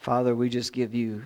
[0.00, 1.22] Father, we just give you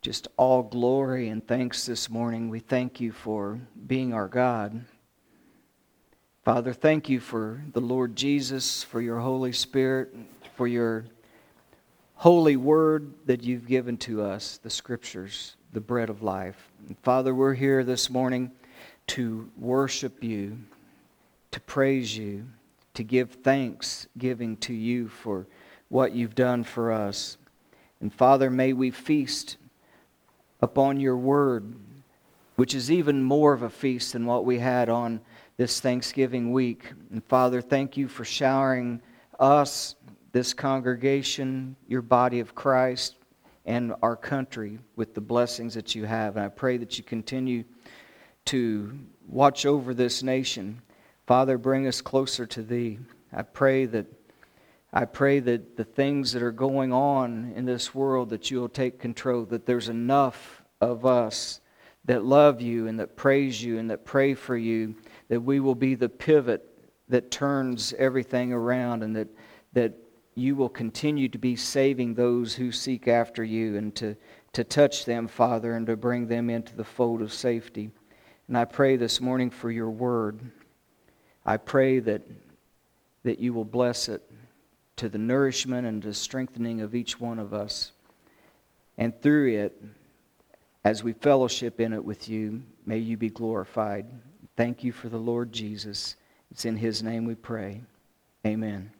[0.00, 2.48] just all glory and thanks this morning.
[2.48, 4.86] We thank you for being our God.
[6.46, 10.14] Father, thank you for the Lord Jesus, for your Holy Spirit,
[10.56, 11.04] for your
[12.14, 16.70] holy word that you've given to us, the scriptures, the bread of life.
[16.88, 18.50] And Father, we're here this morning
[19.08, 20.56] to worship you,
[21.50, 22.46] to praise you,
[22.94, 25.46] to give thanks giving to you for
[25.90, 27.36] what you've done for us.
[28.02, 29.56] And Father, may we feast
[30.60, 31.74] upon your word,
[32.56, 35.20] which is even more of a feast than what we had on
[35.56, 36.92] this Thanksgiving week.
[37.12, 39.00] And Father, thank you for showering
[39.38, 39.94] us,
[40.32, 43.16] this congregation, your body of Christ,
[43.66, 46.36] and our country with the blessings that you have.
[46.36, 47.62] And I pray that you continue
[48.46, 50.82] to watch over this nation.
[51.26, 52.98] Father, bring us closer to thee.
[53.32, 54.06] I pray that
[54.92, 58.98] I pray that the things that are going on in this world that you'll take
[58.98, 61.60] control, that there's enough of us
[62.04, 64.94] that love you and that praise you and that pray for you,
[65.28, 66.68] that we will be the pivot
[67.08, 69.28] that turns everything around and that,
[69.72, 69.94] that
[70.34, 74.14] you will continue to be saving those who seek after you and to,
[74.52, 77.90] to touch them, Father, and to bring them into the fold of safety.
[78.48, 80.40] And I pray this morning for your word.
[81.46, 82.22] I pray that,
[83.22, 84.22] that you will bless it
[85.02, 87.90] to the nourishment and the strengthening of each one of us.
[88.96, 89.82] And through it,
[90.84, 94.06] as we fellowship in it with you, may you be glorified.
[94.56, 96.14] Thank you for the Lord Jesus.
[96.52, 97.80] It's in his name we pray.
[98.46, 98.92] Amen.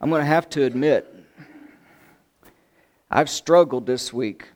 [0.00, 1.14] I'm going to have to admit,
[3.10, 4.48] I've struggled this week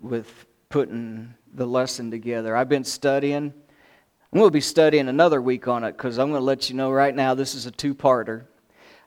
[0.00, 2.56] with putting the lesson together.
[2.56, 3.52] I've been studying.
[4.32, 6.74] I'm going to be studying another week on it because I'm going to let you
[6.74, 8.46] know right now this is a two parter.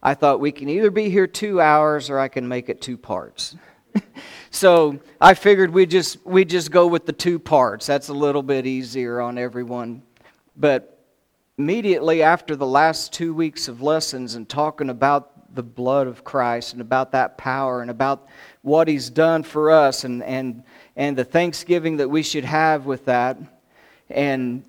[0.01, 2.97] I thought we can either be here two hours or I can make it two
[2.97, 3.55] parts.
[4.51, 7.85] so I figured we just we just go with the two parts.
[7.85, 10.03] That's a little bit easier on everyone.
[10.55, 11.05] But
[11.57, 16.73] immediately after the last two weeks of lessons and talking about the blood of Christ
[16.73, 18.27] and about that power and about
[18.61, 20.63] what He's done for us and and
[20.95, 23.37] and the thanksgiving that we should have with that,
[24.09, 24.63] and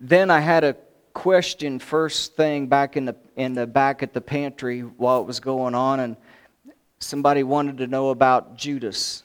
[0.00, 0.76] then I had a
[1.14, 5.40] question first thing back in the in the back at the pantry while it was
[5.40, 6.16] going on and
[6.98, 9.22] somebody wanted to know about Judas.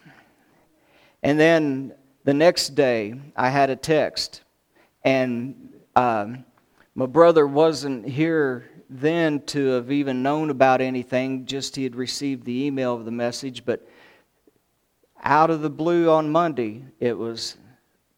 [1.22, 4.42] And then the next day I had a text
[5.04, 6.46] and um,
[6.96, 12.46] my brother wasn't here then to have even known about anything, just he had received
[12.46, 13.66] the email of the message.
[13.66, 13.88] But
[15.24, 17.58] out of the blue on Monday, it was,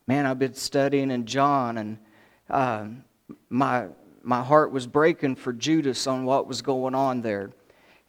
[0.06, 1.98] man, I've been studying in John, and
[2.50, 3.05] um,
[3.50, 3.88] my,
[4.24, 7.52] my heart was breaking for Judas on what was going on there.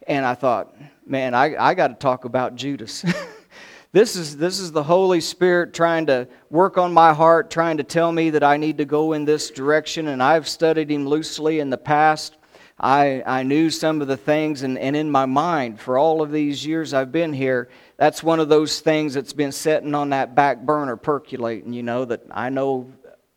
[0.07, 0.75] And I thought,
[1.05, 3.03] man, I, I got to talk about Judas.
[3.91, 7.83] this, is, this is the Holy Spirit trying to work on my heart, trying to
[7.83, 10.07] tell me that I need to go in this direction.
[10.07, 12.37] And I've studied him loosely in the past.
[12.79, 16.31] I, I knew some of the things, and, and in my mind, for all of
[16.31, 20.35] these years I've been here, that's one of those things that's been sitting on that
[20.35, 22.93] back burner percolating, you know, that I know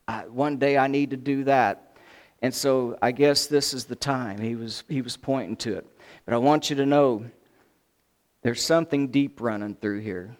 [0.06, 1.89] I, one day I need to do that.
[2.42, 4.40] And so I guess this is the time.
[4.40, 5.86] He was, he was pointing to it.
[6.24, 7.24] But I want you to know
[8.42, 10.36] there's something deep running through here.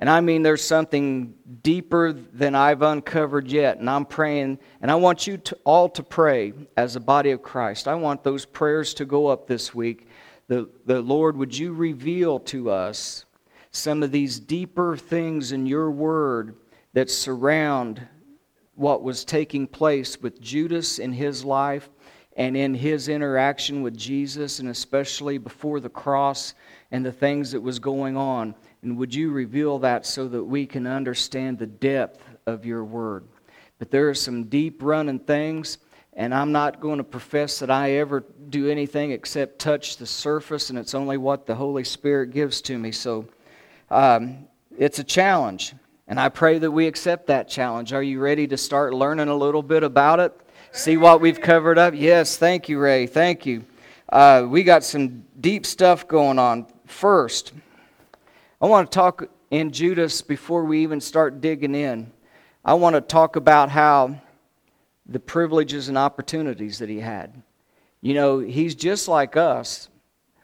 [0.00, 3.78] And I mean, there's something deeper than I've uncovered yet.
[3.78, 7.42] And I'm praying, and I want you to, all to pray as a body of
[7.42, 7.88] Christ.
[7.88, 10.06] I want those prayers to go up this week.
[10.46, 13.24] The, the Lord, would you reveal to us
[13.72, 16.54] some of these deeper things in your word
[16.92, 18.06] that surround
[18.78, 21.90] what was taking place with Judas in his life
[22.36, 26.54] and in his interaction with Jesus, and especially before the cross
[26.92, 28.54] and the things that was going on.
[28.82, 33.24] And would you reveal that so that we can understand the depth of your word?
[33.80, 35.78] But there are some deep running things,
[36.12, 40.70] and I'm not going to profess that I ever do anything except touch the surface,
[40.70, 42.92] and it's only what the Holy Spirit gives to me.
[42.92, 43.26] So
[43.90, 44.46] um,
[44.78, 45.74] it's a challenge.
[46.08, 47.92] And I pray that we accept that challenge.
[47.92, 50.34] Are you ready to start learning a little bit about it?
[50.72, 51.92] See what we've covered up?
[51.94, 53.06] Yes, thank you, Ray.
[53.06, 53.62] Thank you.
[54.10, 56.66] Uh, we got some deep stuff going on.
[56.86, 57.52] First,
[58.58, 62.10] I want to talk in Judas before we even start digging in.
[62.64, 64.18] I want to talk about how
[65.04, 67.42] the privileges and opportunities that he had.
[68.00, 69.90] You know, he's just like us.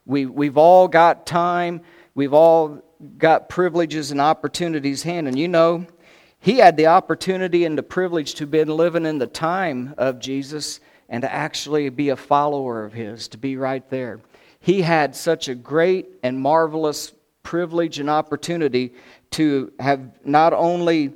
[0.05, 1.81] We, we've all got time.
[2.14, 2.83] We've all
[3.18, 5.28] got privileges and opportunities hand.
[5.28, 5.86] And you know,
[6.40, 10.80] he had the opportunity and the privilege to been living in the time of Jesus
[11.08, 14.20] and to actually be a follower of his, to be right there.
[14.60, 17.12] he had such a great and marvelous
[17.42, 18.94] privilege and opportunity
[19.30, 21.12] to have not only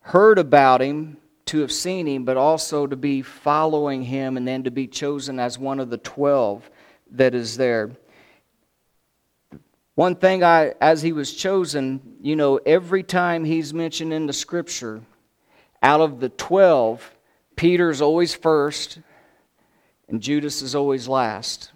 [0.00, 1.16] heard about him,
[1.46, 5.40] to have seen him, but also to be following him and then to be chosen
[5.40, 6.68] as one of the 12
[7.12, 7.90] that is there.
[9.96, 14.32] One thing I, as he was chosen, you know, every time he's mentioned in the
[14.32, 15.00] scripture,
[15.82, 17.14] out of the 12,
[17.56, 18.98] Peter's always first
[20.08, 21.72] and Judas is always last.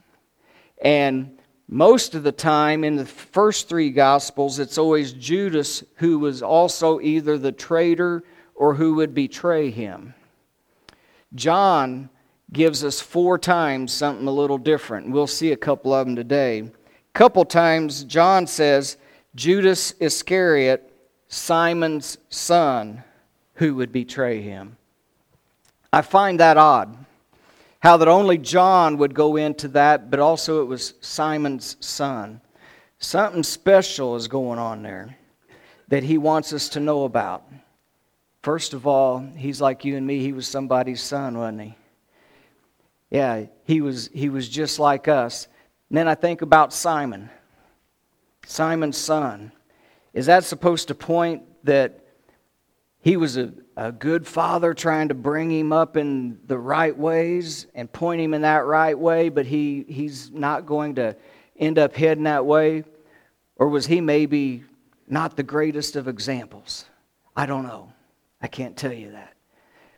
[0.83, 6.43] And most of the time in the first three Gospels, it's always Judas who was
[6.43, 8.23] also either the traitor
[8.55, 10.13] or who would betray him.
[11.35, 12.11] John
[12.53, 15.11] gives us four times something a little different.
[15.11, 16.71] We'll see a couple of them today.
[17.13, 18.97] Couple times, John says,
[19.35, 20.93] Judas Iscariot,
[21.29, 23.05] Simon's son,
[23.55, 24.77] who would betray him.
[25.93, 26.97] I find that odd
[27.81, 32.41] how that only John would go into that, but also it was Simon's son.
[32.99, 35.17] Something special is going on there
[35.89, 37.43] that he wants us to know about.
[38.43, 40.21] First of all, he's like you and me.
[40.21, 41.75] He was somebody's son, wasn't he?
[43.11, 45.49] Yeah, he was, he was just like us.
[45.91, 47.29] And then I think about Simon,
[48.47, 49.53] Simon's son.
[50.15, 52.05] Is that supposed to point that
[53.01, 57.67] he was a, a good father trying to bring him up in the right ways
[57.75, 61.17] and point him in that right way, but he, he's not going to
[61.59, 62.85] end up heading that way?
[63.57, 64.65] Or was he maybe
[65.09, 66.85] not the greatest of examples?
[67.37, 67.93] I don't know.
[68.41, 69.35] I can't tell you that.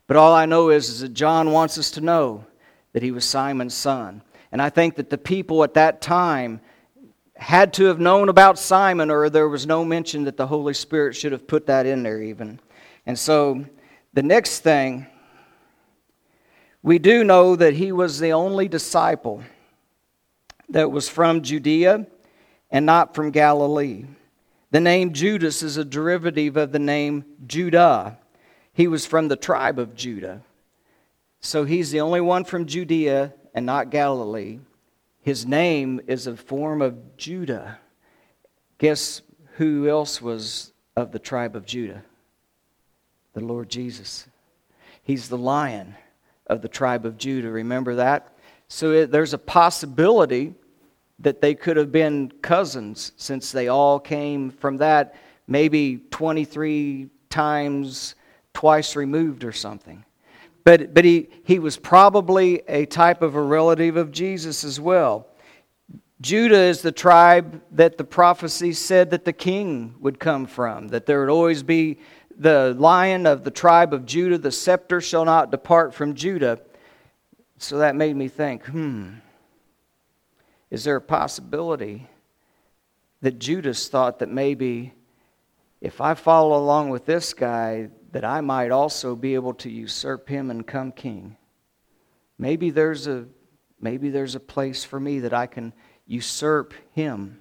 [0.06, 2.44] But all I know is, is that John wants us to know
[2.92, 4.22] that he was Simon's son.
[4.52, 6.60] And I think that the people at that time
[7.34, 11.16] had to have known about Simon, or there was no mention that the Holy Spirit
[11.16, 12.60] should have put that in there, even.
[13.06, 13.64] And so
[14.12, 15.06] the next thing,
[16.82, 19.42] we do know that he was the only disciple
[20.68, 22.06] that was from Judea
[22.70, 24.04] and not from Galilee.
[24.70, 28.18] The name Judas is a derivative of the name Judah.
[28.72, 30.42] He was from the tribe of Judah.
[31.40, 34.58] So he's the only one from Judea and not Galilee.
[35.20, 37.78] His name is a form of Judah.
[38.78, 39.22] Guess
[39.56, 42.02] who else was of the tribe of Judah?
[43.32, 44.26] the Lord Jesus.
[45.02, 45.94] He's the lion
[46.46, 47.50] of the tribe of Judah.
[47.50, 48.34] Remember that?
[48.68, 50.54] So it, there's a possibility
[51.18, 55.14] that they could have been cousins since they all came from that,
[55.46, 58.14] maybe 23 times
[58.54, 60.04] twice removed or something.
[60.64, 65.26] But, but he, he was probably a type of a relative of Jesus as well.
[66.20, 71.04] Judah is the tribe that the prophecy said that the king would come from, that
[71.04, 71.98] there would always be
[72.38, 76.60] the lion of the tribe of Judah, the scepter shall not depart from Judah.
[77.58, 79.14] So that made me think, hmm,
[80.70, 82.08] is there a possibility
[83.20, 84.92] that Judas thought that maybe
[85.80, 90.28] if I follow along with this guy, that I might also be able to usurp
[90.28, 91.36] him and come king?
[92.38, 93.26] Maybe there's a
[93.80, 95.72] maybe there's a place for me that I can
[96.06, 97.40] usurp him.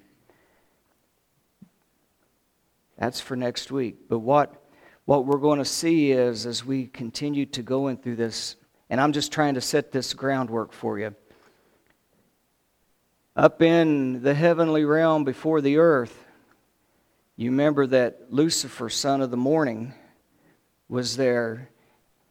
[2.98, 4.10] That's for next week.
[4.10, 4.62] But what
[5.06, 8.56] what we're going to see is as we continue to go in through this,
[8.90, 11.16] and I'm just trying to set this groundwork for you.
[13.36, 16.26] Up in the heavenly realm before the earth,
[17.38, 19.94] you remember that Lucifer, son of the morning,
[20.92, 21.70] was there,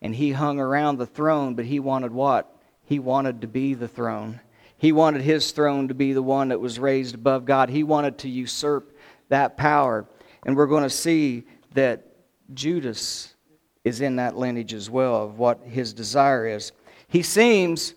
[0.03, 2.55] and he hung around the throne, but he wanted what?
[2.85, 4.39] He wanted to be the throne.
[4.77, 7.71] He wanted his throne to be the one that was raised above God.
[7.71, 8.95] He wanted to usurp
[9.31, 10.07] that power.
[10.45, 12.05] And we're going to see that
[12.53, 13.35] Judas
[13.83, 16.73] is in that lineage as well of what his desire is.
[17.09, 17.95] He seems,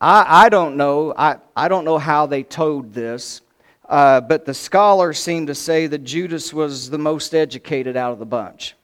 [0.00, 3.42] I, I don't know, I, I don't know how they told this,
[3.90, 8.18] uh, but the scholars seem to say that Judas was the most educated out of
[8.18, 8.74] the bunch.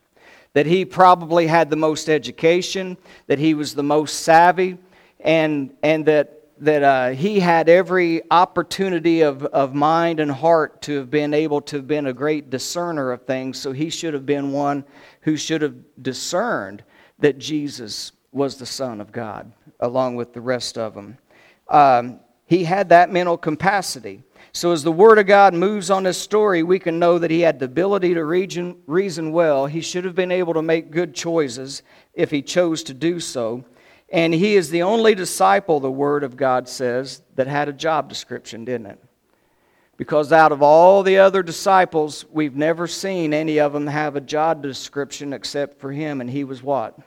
[0.54, 4.78] That he probably had the most education, that he was the most savvy,
[5.20, 10.96] and, and that that uh, he had every opportunity of, of mind and heart to
[10.96, 13.58] have been able to have been a great discerner of things.
[13.58, 14.84] So he should have been one
[15.22, 16.84] who should have discerned
[17.18, 21.18] that Jesus was the Son of God, along with the rest of them.
[21.68, 24.22] Um, he had that mental capacity.
[24.52, 27.40] So as the Word of God moves on this story, we can know that he
[27.40, 29.66] had the ability to reason, reason well.
[29.66, 31.82] He should have been able to make good choices
[32.12, 33.64] if he chose to do so.
[34.10, 38.08] And he is the only disciple, the Word of God says, that had a job
[38.10, 38.98] description, didn't it?
[39.96, 44.20] Because out of all the other disciples, we've never seen any of them have a
[44.20, 46.98] job description except for him, and he was what?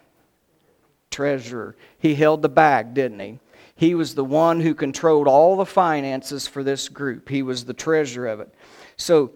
[1.12, 1.76] Treasurer.
[2.00, 3.40] He held the bag, didn't he?
[3.76, 7.74] He was the one who controlled all the finances for this group, he was the
[7.74, 8.54] treasurer of it.
[8.98, 9.32] So,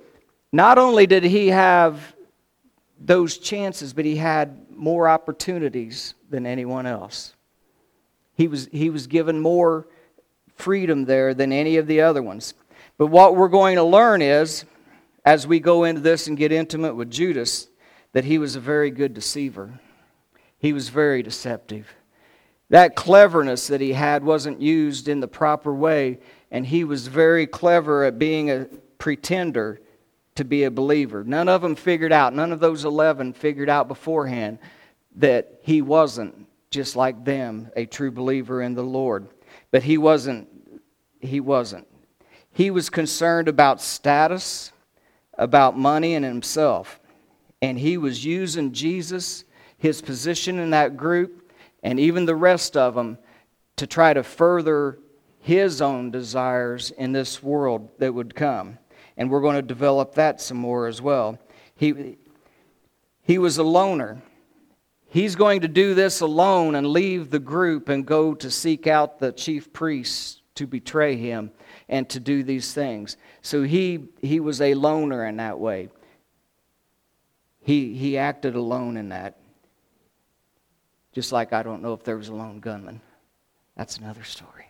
[0.51, 2.15] not only did he have
[3.00, 7.36] those chances, but he had more opportunities than anyone else.
[8.36, 9.88] He was, he was given more
[10.55, 12.53] freedom there than any of the other ones.
[12.98, 14.65] But what we're going to learn is,
[15.24, 17.67] as we go into this and get intimate with Judas,
[18.13, 19.79] that he was a very good deceiver.
[20.58, 21.93] He was very deceptive.
[22.70, 26.20] That cleverness that he had wasn't used in the proper way,
[26.52, 28.66] and he was very clever at being a
[28.98, 29.82] pretender
[30.36, 31.24] to be a believer.
[31.24, 34.60] None of them figured out, none of those 11 figured out beforehand
[35.16, 39.28] that he wasn't just like them, a true believer in the Lord.
[39.72, 40.48] But he wasn't.
[41.20, 41.88] He wasn't.
[42.52, 44.72] He was concerned about status,
[45.38, 47.00] about money, and himself.
[47.62, 49.44] And he was using Jesus,
[49.78, 51.49] his position in that group,
[51.84, 53.18] and even the rest of them
[53.78, 55.00] to try to further
[55.40, 58.78] his own desires in this world that would come.
[59.18, 61.40] And we're going to develop that some more as well.
[61.76, 62.18] He,
[63.22, 64.22] he was a loner.
[65.08, 69.20] He's going to do this alone and leave the group and go to seek out
[69.20, 71.52] the chief priests to betray him
[71.88, 73.18] and to do these things.
[73.42, 75.90] So he, he was a loner in that way.
[77.62, 79.38] He, he acted alone in that.
[81.20, 83.02] Just like I don't know if there was a lone gunman.
[83.76, 84.68] That's another story.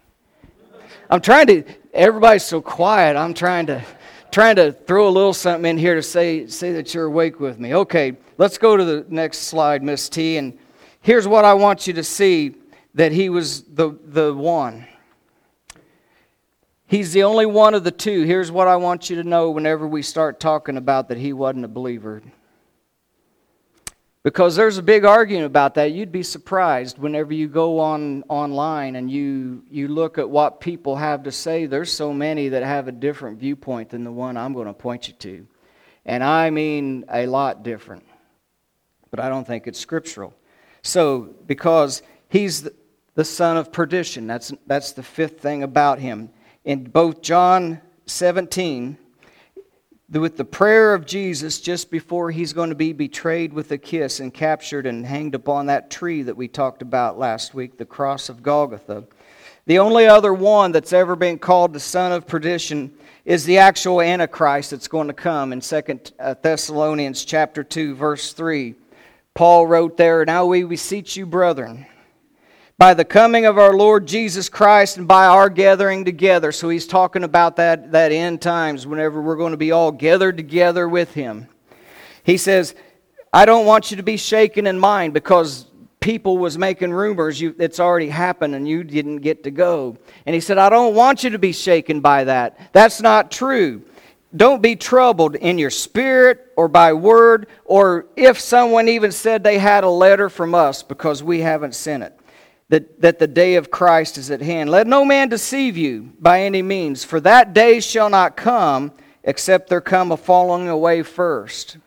[1.07, 1.63] I'm trying to,
[1.93, 3.15] everybody's so quiet.
[3.15, 3.85] I'm trying to
[4.31, 7.59] trying to throw a little something in here to say, say that you're awake with
[7.59, 7.75] me.
[7.75, 10.37] Okay, let's go to the next slide, Miss T.
[10.37, 10.57] And
[11.01, 12.55] here's what I want you to see
[12.95, 14.87] that he was the, the one.
[16.87, 18.23] He's the only one of the two.
[18.23, 21.65] Here's what I want you to know whenever we start talking about that he wasn't
[21.65, 22.23] a believer.
[24.21, 25.93] Because there's a big argument about that.
[25.93, 30.97] You'd be surprised whenever you go on online and you, you look at what people
[30.97, 31.67] have to say.
[31.67, 35.07] There's so many that have a different viewpoint than the one I'm going to point
[35.07, 35.47] you to.
[36.05, 38.05] And I mean a lot different.
[39.09, 40.33] But I don't think it's scriptural.
[40.81, 42.69] So, because he's
[43.15, 46.29] the, son of perdition, that's, that's the fifth thing about him.
[46.63, 48.97] In both John 17,
[50.11, 54.19] with the prayer of Jesus just before he's going to be betrayed with a kiss
[54.19, 58.27] and captured and hanged upon that tree that we talked about last week, the cross
[58.27, 59.03] of Golgotha.
[59.67, 62.91] The only other one that's ever been called the son of perdition
[63.23, 65.81] is the actual Antichrist that's going to come in 2
[66.19, 68.73] uh, Thessalonians chapter 2 verse 3.
[69.35, 71.85] Paul wrote there, "Now we beseech you, brethren,
[72.79, 76.53] by the coming of our Lord Jesus Christ and by our gathering together.
[76.53, 80.37] So he's talking about that, that end times, whenever we're going to be all gathered
[80.37, 81.49] together with him.
[82.23, 82.73] He says,
[83.33, 85.67] I don't want you to be shaken in mind because
[85.99, 89.97] people was making rumors you, it's already happened and you didn't get to go.
[90.25, 92.71] And he said, I don't want you to be shaken by that.
[92.71, 93.81] That's not true.
[94.33, 99.57] Don't be troubled in your spirit or by word, or if someone even said they
[99.57, 102.18] had a letter from us because we haven't sent it
[102.69, 104.69] that, that the day of Christ is at hand.
[104.69, 109.69] Let no man deceive you by any means, for that day shall not come except
[109.69, 111.77] there come a falling away first.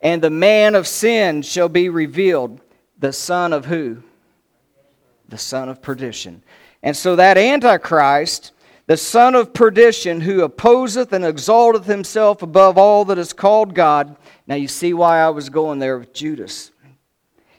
[0.00, 2.60] And the man of sin shall be revealed,
[2.98, 4.02] the son of who?
[5.28, 6.42] The son of perdition.
[6.82, 8.52] And so that Antichrist,
[8.86, 14.16] the son of perdition, who opposeth and exalteth himself above all that is called God.
[14.46, 16.70] Now you see why I was going there with Judas.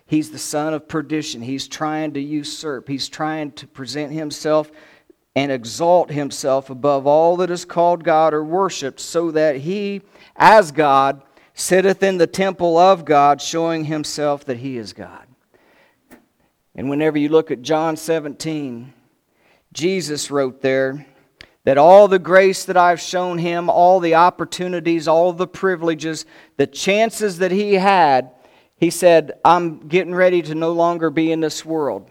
[0.09, 1.43] He's the son of perdition.
[1.43, 2.87] He's trying to usurp.
[2.87, 4.71] He's trying to present himself
[5.35, 10.01] and exalt himself above all that is called God or worshiped, so that he,
[10.35, 11.21] as God,
[11.53, 15.27] sitteth in the temple of God, showing himself that he is God.
[16.73, 18.91] And whenever you look at John 17,
[19.71, 21.05] Jesus wrote there
[21.65, 26.25] that all the grace that I've shown him, all the opportunities, all the privileges,
[26.57, 28.31] the chances that he had,
[28.79, 32.09] he said, I'm getting ready to no longer be in this world.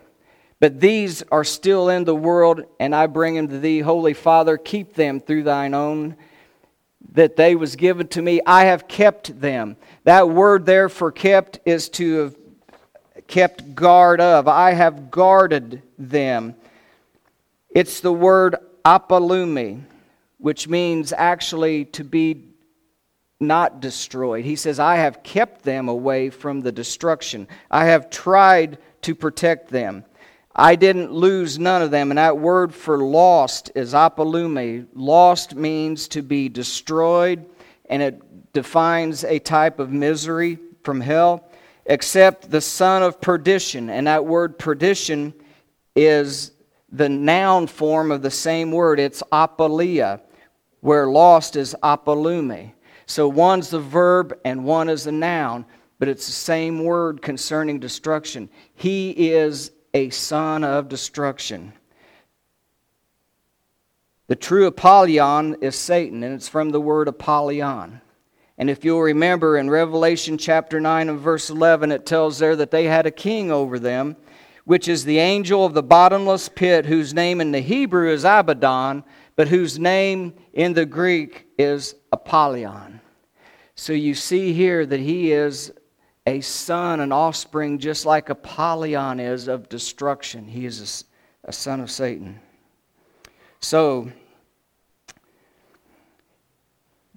[0.61, 4.59] But these are still in the world, and I bring them to thee, Holy Father.
[4.59, 6.17] Keep them through thine own
[7.13, 8.41] that they was given to me.
[8.45, 9.77] I have kept them.
[10.05, 12.37] That word there for kept is to have
[13.27, 14.49] kept guard of.
[14.49, 16.55] I have guarded them.
[17.71, 19.83] It's the word apollumi,
[20.39, 22.48] which means actually to be
[23.41, 24.45] not destroyed.
[24.45, 27.47] He says, I have kept them away from the destruction.
[27.71, 30.05] I have tried to protect them.
[30.55, 32.11] I didn't lose none of them.
[32.11, 34.87] And that word for lost is apollumi.
[34.93, 37.47] Lost means to be destroyed,
[37.89, 41.49] and it defines a type of misery from hell,
[41.87, 43.89] except the son of perdition.
[43.89, 45.33] And that word perdition
[45.95, 46.51] is
[46.91, 48.99] the noun form of the same word.
[48.99, 50.23] It's apoleia,
[50.81, 52.73] where lost is apollumi.
[53.09, 55.65] So one's the verb and one is the noun,
[55.99, 58.51] but it's the same word concerning destruction.
[58.75, 61.73] He is a son of destruction.
[64.27, 68.03] The true Apollyon is Satan, and it's from the word Apollyon.
[68.59, 72.71] And if you'll remember in Revelation chapter 9 and verse 11, it tells there that
[72.71, 74.17] they had a king over them,
[74.67, 79.03] which is the angel of the bottomless pit, whose name in the Hebrew is Abaddon,
[79.35, 83.01] but whose name in the Greek is Apollyon.
[83.77, 85.73] So you see here that he is
[86.27, 90.49] a son, an offspring, just like Apollyon is of destruction.
[90.49, 91.07] He is
[91.45, 92.41] a, a son of Satan.
[93.61, 94.11] So,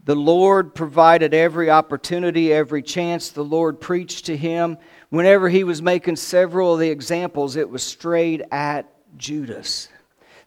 [0.04, 3.30] the Lord provided every opportunity, every chance.
[3.30, 4.78] The Lord preached to him.
[5.10, 9.90] Whenever he was making several of the examples, it was straight at Judas.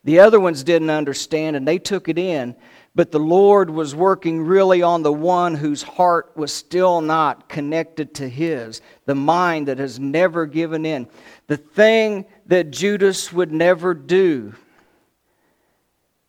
[0.05, 2.55] The other ones didn't understand and they took it in,
[2.95, 8.15] but the Lord was working really on the one whose heart was still not connected
[8.15, 11.09] to his, the mind that has never given in.
[11.49, 14.55] The thing that Judas would never do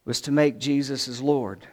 [0.05, 1.67] was to make Jesus his Lord.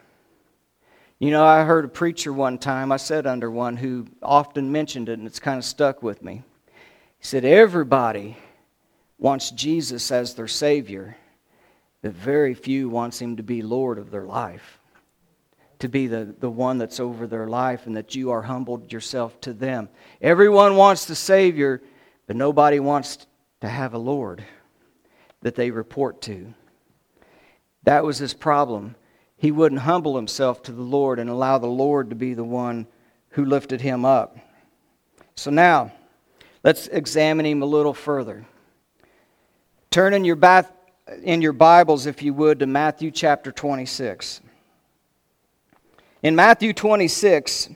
[1.18, 5.08] You know, I heard a preacher one time, I said under one, who often mentioned
[5.08, 6.42] it, and it's kind of stuck with me.
[7.18, 8.36] He said, Everybody
[9.18, 11.16] wants Jesus as their Savior,
[12.02, 14.80] but very few wants Him to be Lord of their life,
[15.82, 19.40] to be the, the one that's over their life, and that you are humbled yourself
[19.40, 19.88] to them.
[20.20, 21.82] Everyone wants the Savior,
[22.28, 23.26] but nobody wants
[23.62, 24.44] to have a Lord
[25.40, 26.54] that they report to.
[27.82, 28.94] That was his problem.
[29.36, 32.86] He wouldn't humble himself to the Lord and allow the Lord to be the one
[33.30, 34.36] who lifted him up.
[35.34, 35.90] So now,
[36.62, 38.46] let's examine him a little further.
[39.90, 40.70] Turn in your, bath,
[41.24, 44.42] in your Bibles, if you would, to Matthew chapter 26.
[46.22, 47.70] In Matthew 26,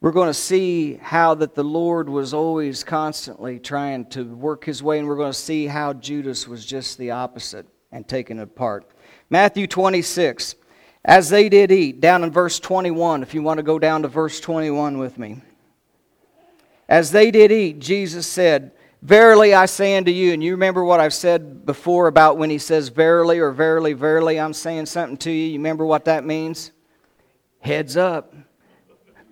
[0.00, 4.84] we're going to see how that the Lord was always constantly trying to work his
[4.84, 8.88] way, and we're going to see how Judas was just the opposite and taken apart.
[9.30, 10.54] Matthew 26.
[11.04, 14.08] As they did eat, down in verse 21, if you want to go down to
[14.08, 15.40] verse 21 with me.
[16.88, 18.70] As they did eat, Jesus said,
[19.02, 22.58] Verily I say unto you, and you remember what I've said before about when he
[22.58, 25.48] says verily or verily, verily, I'm saying something to you.
[25.48, 26.70] You remember what that means?
[27.66, 28.32] Heads up.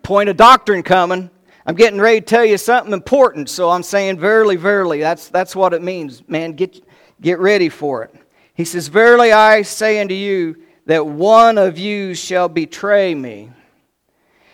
[0.03, 1.31] Point of doctrine coming.
[1.67, 4.99] I'm getting ready to tell you something important, so I'm saying verily, verily.
[4.99, 6.29] That's, that's what it means.
[6.29, 6.85] Man, get,
[7.21, 8.13] get ready for it.
[8.55, 13.53] He says, Verily I say unto you that one of you shall betray me.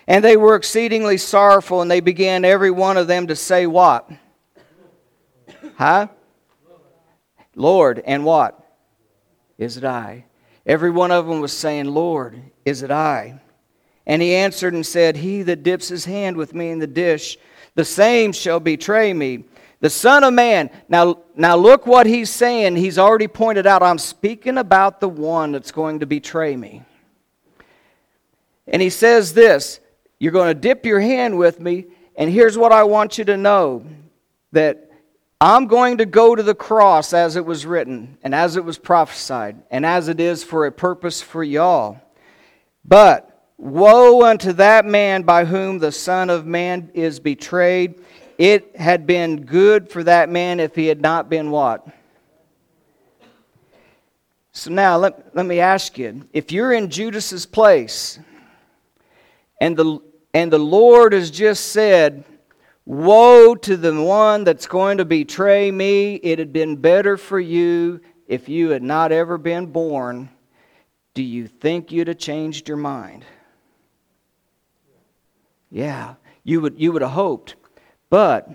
[0.07, 4.11] And they were exceedingly sorrowful, and they began every one of them to say, What?
[5.79, 6.09] Huh?
[7.57, 8.63] Lord, and what?
[9.57, 10.27] Is it I?
[10.67, 13.41] Every one of them was saying, Lord, is it I?
[14.07, 17.39] And he answered and said, He that dips his hand with me in the dish,
[17.75, 19.45] the same shall betray me.
[19.81, 20.71] The Son of Man.
[20.89, 22.77] Now, now look what he's saying.
[22.77, 26.83] He's already pointed out, I'm speaking about the one that's going to betray me.
[28.67, 29.81] And he says this
[30.19, 31.87] You're going to dip your hand with me,
[32.17, 33.87] and here's what I want you to know
[34.53, 34.91] that
[35.41, 38.77] I'm going to go to the cross as it was written, and as it was
[38.77, 41.99] prophesied, and as it is for a purpose for y'all.
[42.85, 43.30] But
[43.61, 47.95] woe unto that man by whom the Son of Man is betrayed.
[48.39, 51.87] It had been good for that man if he had not been what?
[54.53, 58.19] So now let, let me ask you if you're in Judas's place
[59.61, 60.01] and the,
[60.33, 62.25] and the Lord has just said,
[62.87, 68.01] Woe to the one that's going to betray me, it had been better for you
[68.27, 70.31] if you had not ever been born.
[71.13, 73.25] Do you think you'd have changed your mind?
[75.71, 77.55] Yeah, you would, you would have hoped.
[78.09, 78.49] But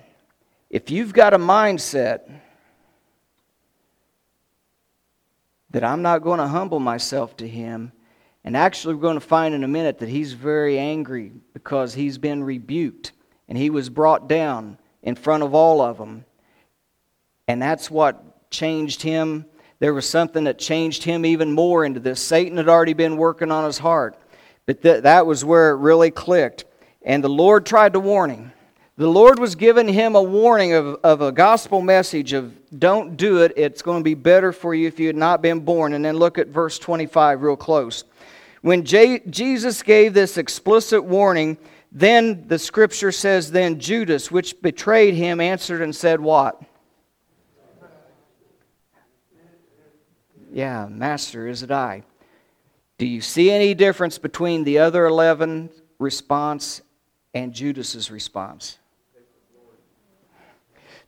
[0.69, 2.30] if you've got a mindset
[5.71, 7.91] that I'm not going to humble myself to him,
[8.43, 12.19] and actually, we're going to find in a minute that he's very angry because he's
[12.19, 13.12] been rebuked
[13.47, 16.25] and he was brought down in front of all of them.
[17.47, 19.45] And that's what changed him.
[19.80, 22.21] There was something that changed him even more into this.
[22.21, 24.15] Satan had already been working on his heart,
[24.67, 26.65] but th- that was where it really clicked.
[27.06, 28.52] And the Lord tried to warn him.
[28.98, 33.44] The Lord was giving him a warning of, of a gospel message of don't do
[33.44, 33.54] it.
[33.56, 35.94] It's going to be better for you if you had not been born.
[35.94, 38.06] And then look at verse 25 real close.
[38.62, 41.58] When J- Jesus gave this explicit warning,
[41.91, 46.62] then the scripture says, Then Judas, which betrayed him, answered and said, What?
[50.52, 52.04] Yeah, Master, is it I?
[52.98, 56.82] Do you see any difference between the other 11 response
[57.36, 58.80] and Judas's response?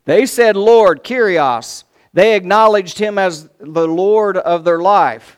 [0.05, 1.83] They said, Lord, Kyrios.
[2.13, 5.37] They acknowledged him as the Lord of their life.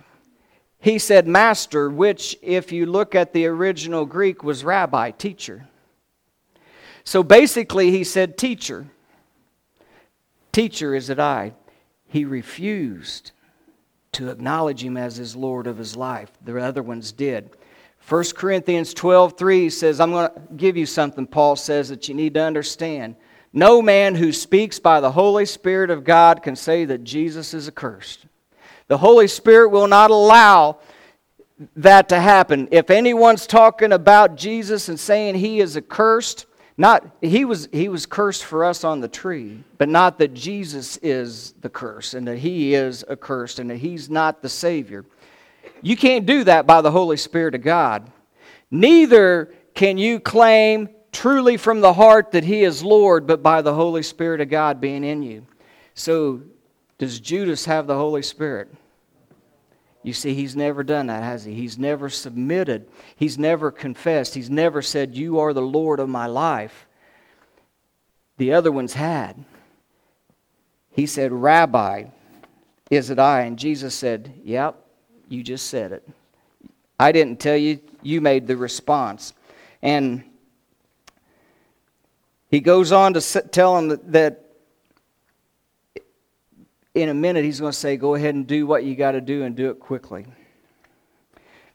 [0.80, 5.67] He said, Master, which, if you look at the original Greek, was rabbi, teacher.
[7.04, 8.88] So basically, he said, Teacher.
[10.52, 11.54] Teacher, is it I?
[12.08, 13.32] He refused
[14.13, 16.32] to acknowledge him as his Lord of his life.
[16.43, 17.49] The other ones did.
[18.10, 22.15] 1 Corinthians 12 3 says, I'm going to give you something, Paul says, that you
[22.15, 23.15] need to understand.
[23.54, 27.67] No man who speaks by the Holy Spirit of God can say that Jesus is
[27.67, 28.26] accursed.
[28.88, 30.80] The Holy Spirit will not allow
[31.76, 32.67] that to happen.
[32.72, 38.06] If anyone's talking about Jesus and saying he is accursed, not he was he was
[38.08, 42.38] cursed for us on the tree, but not that Jesus is the curse and that
[42.38, 45.06] he is accursed and that he's not the savior.
[45.82, 48.12] You can't do that by the Holy Spirit of God.
[48.72, 53.74] Neither can you claim truly from the heart that he is Lord, but by the
[53.74, 55.46] Holy Spirit of God being in you.
[55.94, 56.42] So,
[56.98, 58.70] does Judas have the Holy Spirit?
[60.04, 61.54] You see, he's never done that, has he?
[61.54, 62.88] He's never submitted.
[63.15, 64.34] He's never confessed.
[64.34, 66.88] He's never said, You are the Lord of my life.
[68.38, 69.44] The other ones had.
[70.92, 72.06] He said, Rabbi,
[72.89, 73.42] is it I?
[73.42, 74.82] And Jesus said, Yep,
[75.30, 76.08] you just said it.
[77.00, 79.34] I didn't tell you, you made the response.
[79.82, 80.24] And
[82.50, 84.46] he goes on to tell him that, that
[86.96, 89.22] in a minute, he's going to say, Go ahead and do what you got to
[89.22, 90.26] do and do it quickly.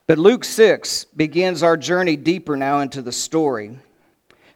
[0.06, 3.78] But Luke 6 begins our journey deeper now into the story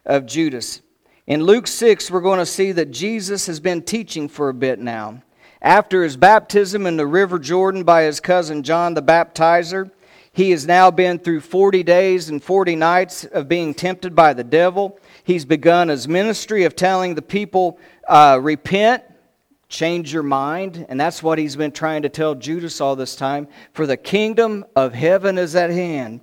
[0.05, 0.81] of Judas.
[1.25, 4.79] In Luke 6, we're going to see that Jesus has been teaching for a bit
[4.79, 5.23] now.
[5.61, 9.91] After his baptism in the River Jordan by his cousin John the Baptizer,
[10.31, 14.43] he has now been through 40 days and 40 nights of being tempted by the
[14.43, 14.97] devil.
[15.23, 19.03] He's begun his ministry of telling the people, uh, repent,
[19.67, 20.85] change your mind.
[20.87, 23.47] And that's what he's been trying to tell Judas all this time.
[23.73, 26.21] For the kingdom of heaven is at hand.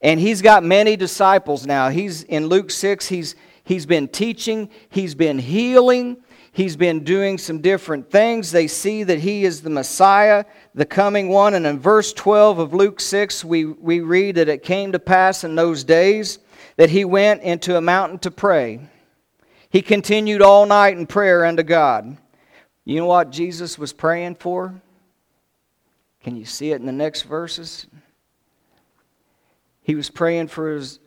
[0.00, 1.88] And he's got many disciples now.
[1.88, 6.18] He's in Luke 6, he's, he's been teaching, he's been healing,
[6.58, 8.50] he's been doing some different things.
[8.50, 10.44] They see that he is the Messiah,
[10.74, 11.54] the coming one.
[11.54, 15.44] And in verse 12 of Luke 6, we, we read that it came to pass
[15.44, 16.40] in those days
[16.76, 18.80] that he went into a mountain to pray.
[19.70, 22.16] He continued all night in prayer unto God.
[22.84, 24.74] You know what Jesus was praying for?
[26.24, 27.86] Can you see it in the next verses?
[29.82, 30.98] He was praying for his,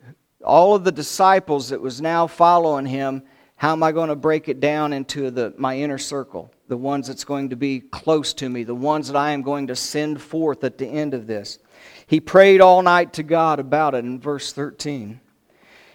[0.42, 3.24] all of the disciples that was now following him.
[3.62, 6.52] How am I going to break it down into the, my inner circle?
[6.66, 9.68] The ones that's going to be close to me, the ones that I am going
[9.68, 11.60] to send forth at the end of this.
[12.08, 15.20] He prayed all night to God about it in verse 13.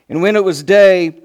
[0.08, 1.24] And when it was day,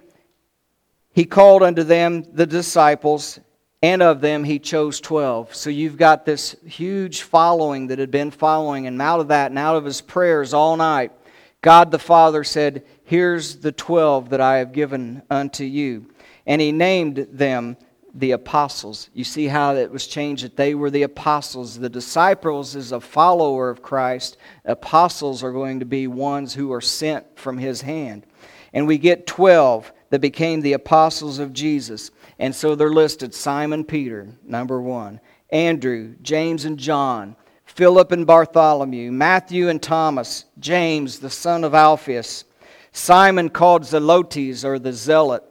[1.13, 3.39] he called unto them the disciples
[3.81, 5.55] and of them he chose 12.
[5.55, 9.59] So you've got this huge following that had been following, and out of that, and
[9.61, 11.13] out of his prayers all night,
[11.61, 16.07] God the Father said, Here's the 12 that I have given unto you.
[16.47, 17.77] And he named them
[18.15, 19.09] the apostles.
[19.15, 21.79] You see how it was changed that they were the apostles.
[21.79, 24.37] The disciples is a follower of Christ.
[24.65, 28.27] Apostles are going to be ones who are sent from his hand.
[28.73, 32.11] And we get 12 that became the apostles of Jesus.
[32.39, 39.11] And so they're listed Simon Peter, number one, Andrew, James and John, Philip and Bartholomew,
[39.11, 42.45] Matthew and Thomas, James, the son of Alphaeus,
[42.93, 45.43] Simon called Zelotes or the Zealot,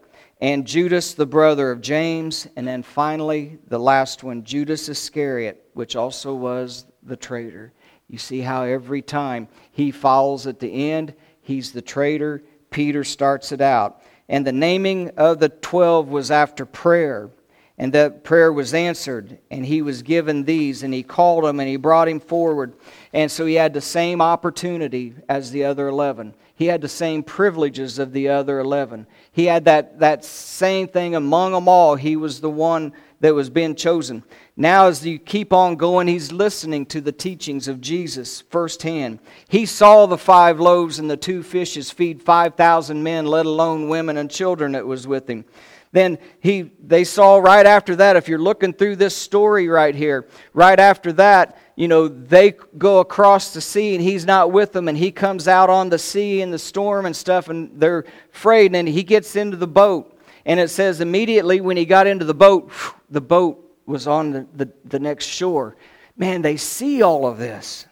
[0.41, 5.95] and Judas, the brother of James, and then finally the last one, Judas Iscariot, which
[5.95, 7.71] also was the traitor.
[8.07, 12.43] You see how every time he falls at the end, he's the traitor.
[12.71, 14.01] Peter starts it out.
[14.27, 17.29] And the naming of the twelve was after prayer.
[17.77, 21.67] And that prayer was answered, and he was given these, and he called him, and
[21.67, 22.73] he brought him forward.
[23.13, 26.35] And so he had the same opportunity as the other 11.
[26.55, 29.07] He had the same privileges of the other 11.
[29.31, 31.95] He had that, that same thing among them all.
[31.95, 34.23] He was the one that was being chosen.
[34.55, 39.19] Now, as you keep on going, he's listening to the teachings of Jesus firsthand.
[39.47, 44.17] He saw the five loaves and the two fishes feed 5,000 men, let alone women
[44.17, 45.45] and children that was with him.
[45.91, 50.27] Then he, they saw right after that, if you're looking through this story right here,
[50.53, 54.87] right after that, you know, they go across the sea and he's not with them
[54.87, 58.73] and he comes out on the sea in the storm and stuff and they're afraid
[58.73, 60.17] and he gets into the boat.
[60.45, 62.71] And it says immediately when he got into the boat,
[63.09, 65.75] the boat was on the, the, the next shore.
[66.15, 67.85] man, they see all of this.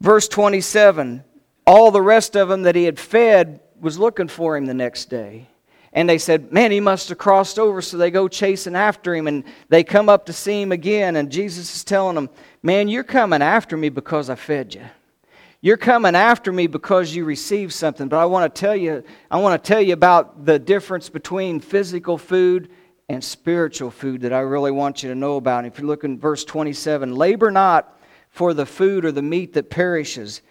[0.00, 1.24] Verse 27
[1.66, 5.06] all the rest of them that he had fed was looking for him the next
[5.06, 5.48] day.
[5.92, 7.80] And they said, Man, he must have crossed over.
[7.80, 11.16] So they go chasing after him and they come up to see him again.
[11.16, 12.28] And Jesus is telling them,
[12.62, 14.82] Man, you're coming after me because I fed you.
[15.60, 18.08] You're coming after me because you received something.
[18.08, 21.60] But I want to tell you, I want to tell you about the difference between
[21.60, 22.68] physical food
[23.08, 25.64] and spiritual food that I really want you to know about.
[25.64, 27.98] If you look in verse 27, labor not
[28.30, 30.42] for the food or the meat that perishes,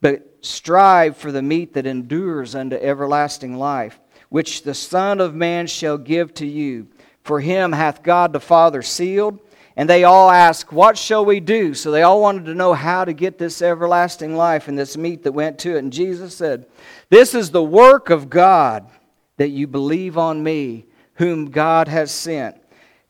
[0.00, 5.66] but strive for the meat that endures unto everlasting life, which the Son of Man
[5.66, 6.88] shall give to you.
[7.22, 9.40] For him hath God the Father sealed.
[9.76, 11.72] And they all ask, What shall we do?
[11.72, 15.22] So they all wanted to know how to get this everlasting life and this meat
[15.22, 15.78] that went to it.
[15.78, 16.66] And Jesus said,
[17.10, 18.90] This is the work of God,
[19.36, 22.56] that you believe on me, whom God has sent.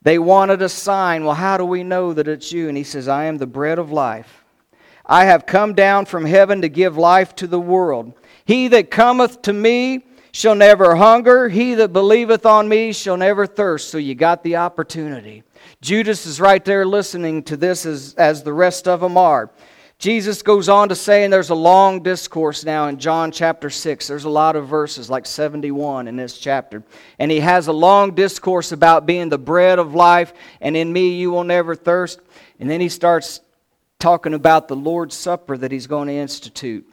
[0.02, 1.24] They wanted a sign.
[1.24, 2.68] Well, how do we know that it's you?
[2.68, 4.44] And he says, I am the bread of life.
[5.08, 8.12] I have come down from heaven to give life to the world.
[8.44, 11.48] He that cometh to me shall never hunger.
[11.48, 13.88] He that believeth on me shall never thirst.
[13.88, 15.44] So you got the opportunity.
[15.80, 19.50] Judas is right there listening to this as, as the rest of them are.
[19.98, 24.06] Jesus goes on to say, and there's a long discourse now in John chapter 6.
[24.06, 26.84] There's a lot of verses, like 71 in this chapter.
[27.18, 31.16] And he has a long discourse about being the bread of life, and in me
[31.16, 32.20] you will never thirst.
[32.60, 33.40] And then he starts
[33.98, 36.88] talking about the Lord's Supper that he's going to institute.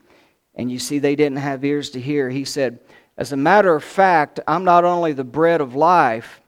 [0.56, 2.30] And you see, they didn't have ears to hear.
[2.30, 2.80] He said,
[3.18, 6.41] As a matter of fact, I'm not only the bread of life,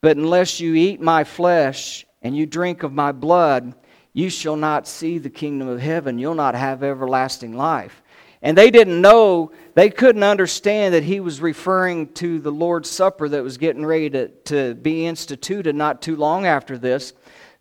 [0.00, 3.74] but unless you eat my flesh and you drink of my blood,
[4.12, 6.18] you shall not see the kingdom of heaven.
[6.18, 8.02] You'll not have everlasting life.
[8.40, 13.28] And they didn't know, they couldn't understand that he was referring to the Lord's Supper
[13.28, 17.12] that was getting ready to, to be instituted not too long after this.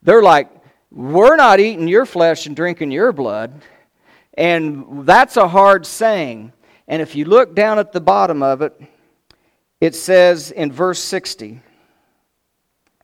[0.02, 0.50] They're like,
[0.92, 3.62] we're not eating your flesh and drinking your blood.
[4.34, 6.54] And that's a hard saying.
[6.88, 8.80] And if you look down at the bottom of it,
[9.80, 11.62] it says in verse 60,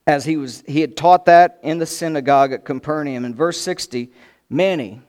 [0.06, 4.10] as he, was, he had taught that in the synagogue at Capernaum, in verse 60,
[4.48, 5.00] many,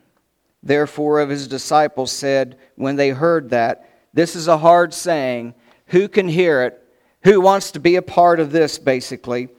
[0.64, 5.54] therefore, of his disciples said, when they heard that, This is a hard saying.
[5.88, 6.84] Who can hear it?
[7.24, 9.50] Who wants to be a part of this, basically?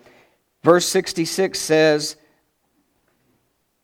[0.63, 2.17] Verse 66 says,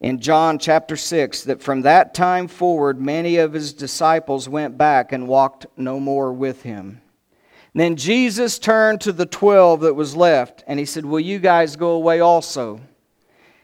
[0.01, 5.13] in John chapter 6 that from that time forward many of his disciples went back
[5.13, 7.01] and walked no more with him.
[7.73, 11.39] And then Jesus turned to the 12 that was left and he said, Will you
[11.39, 12.81] guys go away also?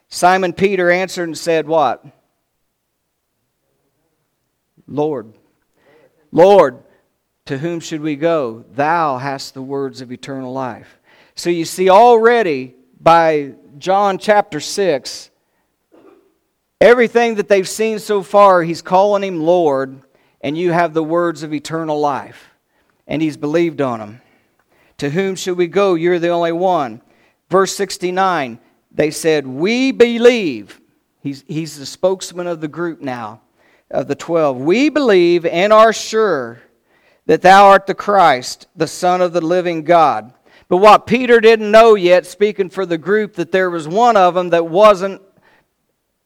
[0.09, 2.05] Simon Peter answered and said, What?
[4.87, 5.33] Lord.
[6.31, 6.83] Lord,
[7.47, 8.65] to whom should we go?
[8.73, 10.99] Thou hast the words of eternal life.
[11.35, 15.31] So you see, already by John chapter 6,
[16.83, 20.03] Everything that they've seen so far, he's calling him Lord,
[20.41, 22.51] and you have the words of eternal life.
[23.07, 24.21] And he's believed on them.
[24.99, 25.95] To whom should we go?
[25.95, 27.01] You're the only one.
[27.49, 28.59] Verse 69,
[28.91, 30.81] they said, We believe.
[31.21, 33.43] He's, he's the spokesman of the group now,
[33.89, 34.57] of the twelve.
[34.59, 36.63] We believe and are sure
[37.27, 40.35] that thou art the Christ, the Son of the living God.
[40.67, 44.35] But what Peter didn't know yet, speaking for the group, that there was one of
[44.35, 45.23] them that wasn't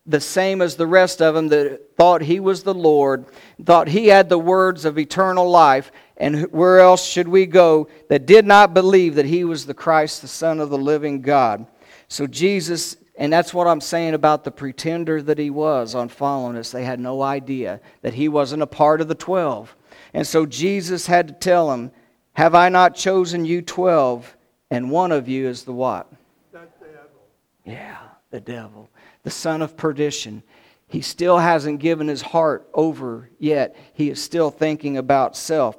[0.06, 3.26] the same as the rest of them that thought he was the Lord,
[3.62, 8.26] thought he had the words of eternal life, and where else should we go that
[8.26, 11.66] did not believe that he was the Christ, the Son of the living God?
[12.08, 16.56] So Jesus, and that's what I'm saying about the pretender that he was on following
[16.56, 16.70] us.
[16.70, 19.74] They had no idea that he wasn't a part of the twelve.
[20.14, 21.90] And so Jesus had to tell them,
[22.34, 24.36] Have I not chosen you twelve,
[24.70, 26.10] and one of you is the what?
[26.52, 27.26] The devil.
[27.64, 27.98] Yeah,
[28.30, 28.88] the devil
[29.26, 30.40] the son of perdition.
[30.86, 33.74] He still hasn't given his heart over yet.
[33.92, 35.76] He is still thinking about self.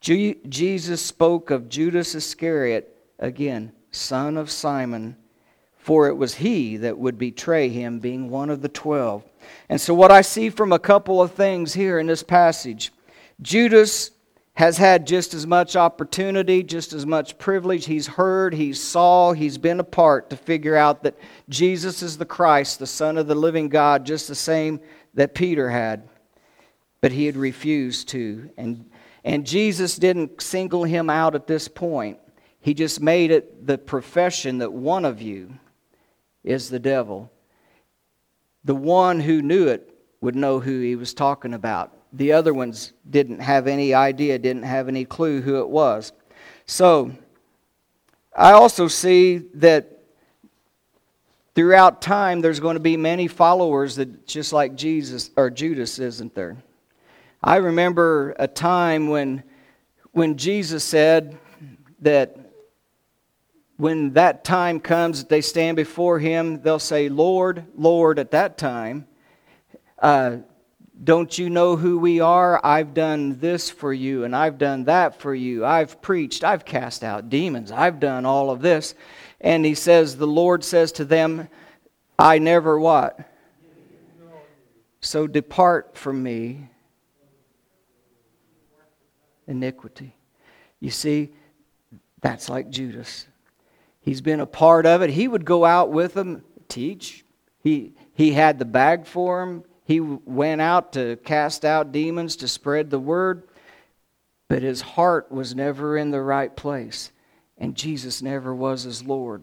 [0.00, 5.16] Jesus spoke of Judas Iscariot, again, son of Simon,
[5.76, 9.22] for it was he that would betray him, being one of the twelve.
[9.68, 12.90] And so, what I see from a couple of things here in this passage
[13.40, 14.10] Judas
[14.58, 17.86] has had just as much opportunity, just as much privilege.
[17.86, 21.16] He's heard, he's saw, he's been a part to figure out that
[21.48, 24.80] Jesus is the Christ, the Son of the living God, just the same
[25.14, 26.08] that Peter had.
[27.00, 28.50] But he had refused to.
[28.58, 28.90] And,
[29.22, 32.18] and Jesus didn't single him out at this point.
[32.60, 35.54] He just made it the profession that one of you
[36.42, 37.30] is the devil.
[38.64, 42.92] The one who knew it would know who he was talking about the other ones
[43.08, 46.12] didn't have any idea, didn't have any clue who it was.
[46.66, 47.12] So,
[48.36, 49.98] I also see that
[51.54, 56.34] throughout time, there's going to be many followers that just like Jesus or Judas, isn't
[56.34, 56.56] there?
[57.42, 59.42] I remember a time when,
[60.12, 61.38] when Jesus said
[62.00, 62.36] that
[63.76, 68.58] when that time comes that they stand before him, they'll say, Lord, Lord, at that
[68.58, 69.06] time.
[70.00, 70.38] Uh,
[71.02, 72.60] don't you know who we are?
[72.64, 75.64] I've done this for you, and I've done that for you.
[75.64, 78.94] I've preached, I've cast out demons, I've done all of this.
[79.40, 81.48] And he says, The Lord says to them,
[82.18, 83.20] I never what?
[85.00, 86.68] So depart from me,
[89.46, 90.16] iniquity.
[90.80, 91.32] You see,
[92.20, 93.26] that's like Judas.
[94.00, 95.10] He's been a part of it.
[95.10, 97.24] He would go out with them, teach.
[97.62, 99.64] He, he had the bag for them.
[99.88, 103.44] He went out to cast out demons, to spread the word.
[104.46, 107.10] But his heart was never in the right place.
[107.56, 109.40] And Jesus never was his Lord.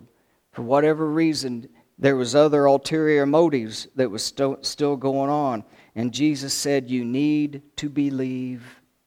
[0.52, 5.64] For whatever reason, there was other ulterior motives that was st- still going on.
[5.96, 8.64] And Jesus said, You need to believe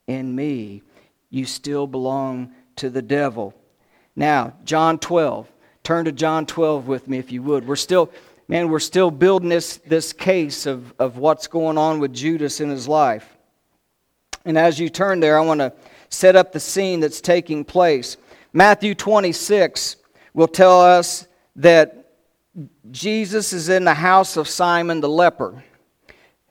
[0.09, 0.83] in me.
[1.31, 3.55] You still belong to the devil.
[4.17, 5.49] Now, John 12.
[5.85, 7.69] Turn to John 12 with me if you would.
[7.69, 8.11] We're still,
[8.49, 12.71] man, we're still building this, this case of, of what's going on with Judas in
[12.71, 13.37] his life.
[14.45, 15.75] And as you turn there, I want to
[16.09, 18.17] set up the scene that's taking place.
[18.55, 19.97] Matthew 26
[20.33, 22.13] will tell us that
[22.91, 25.63] Jesus is in the house of Simon the leper.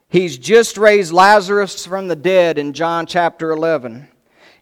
[0.08, 4.08] He's just raised Lazarus from the dead in John chapter 11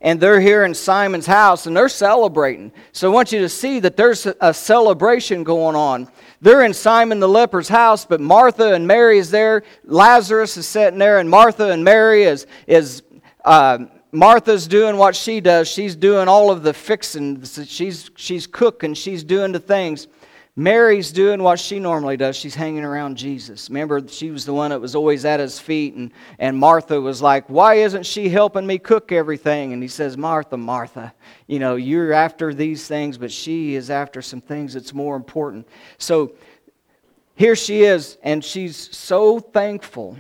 [0.01, 2.73] and they're here in Simon's house and they're celebrating.
[2.93, 6.09] So I want you to see that there's a celebration going on.
[6.47, 9.65] They're in Simon the leper's house, but Martha and Mary is there.
[9.83, 13.03] Lazarus is sitting there, and Martha and Mary is is
[13.45, 15.67] uh, Martha's doing what she does.
[15.67, 17.43] She's doing all of the fixing.
[17.43, 18.95] She's she's cooking.
[18.95, 20.07] She's doing the things.
[20.59, 22.35] Mary's doing what she normally does.
[22.35, 23.69] She's hanging around Jesus.
[23.69, 27.21] Remember, she was the one that was always at his feet, and, and Martha was
[27.21, 29.75] like, Why isn't she helping me cook everything?
[29.75, 31.13] And he says, Martha, Martha,
[31.47, 35.69] you know, you're after these things, but she is after some things that's more important.
[35.99, 36.33] So
[37.35, 40.17] here she is, and she's so thankful,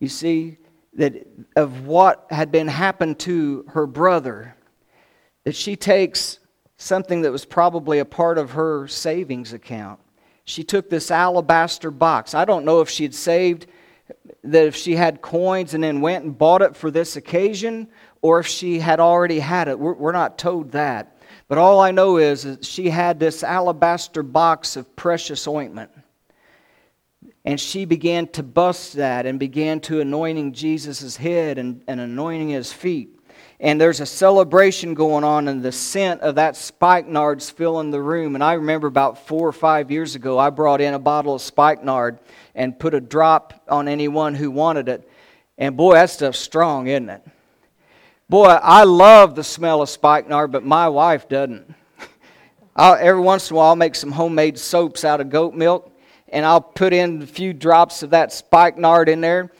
[0.00, 0.58] you see,
[0.94, 4.54] that of what had been happened to her brother,
[5.44, 6.40] that she takes
[6.78, 10.00] something that was probably a part of her savings account.
[10.44, 12.34] She took this alabaster box.
[12.34, 13.66] I don't know if she had saved,
[14.44, 17.88] that if she had coins and then went and bought it for this occasion,
[18.22, 19.78] or if she had already had it.
[19.78, 21.20] We're, we're not told that.
[21.48, 25.90] But all I know is that she had this alabaster box of precious ointment.
[27.44, 32.50] And she began to bust that and began to anointing Jesus' head and, and anointing
[32.50, 33.17] his feet
[33.60, 38.36] and there's a celebration going on, and the scent of that spikenard's filling the room.
[38.36, 41.42] And I remember about four or five years ago, I brought in a bottle of
[41.42, 42.20] spikenard
[42.54, 45.10] and put a drop on anyone who wanted it.
[45.56, 47.22] And boy, that stuff's strong, isn't it?
[48.28, 51.74] Boy, I love the smell of spikenard, but my wife doesn't.
[52.76, 55.90] I'll, every once in a while, I'll make some homemade soaps out of goat milk,
[56.28, 59.50] and I'll put in a few drops of that spikenard in there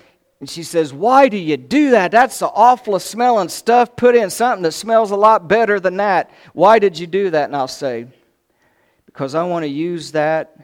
[0.40, 2.10] and she says, Why do you do that?
[2.10, 3.96] That's the awfulest smelling stuff.
[3.96, 6.30] Put in something that smells a lot better than that.
[6.52, 7.46] Why did you do that?
[7.46, 8.06] And I'll say,
[9.06, 10.56] Because I want to use that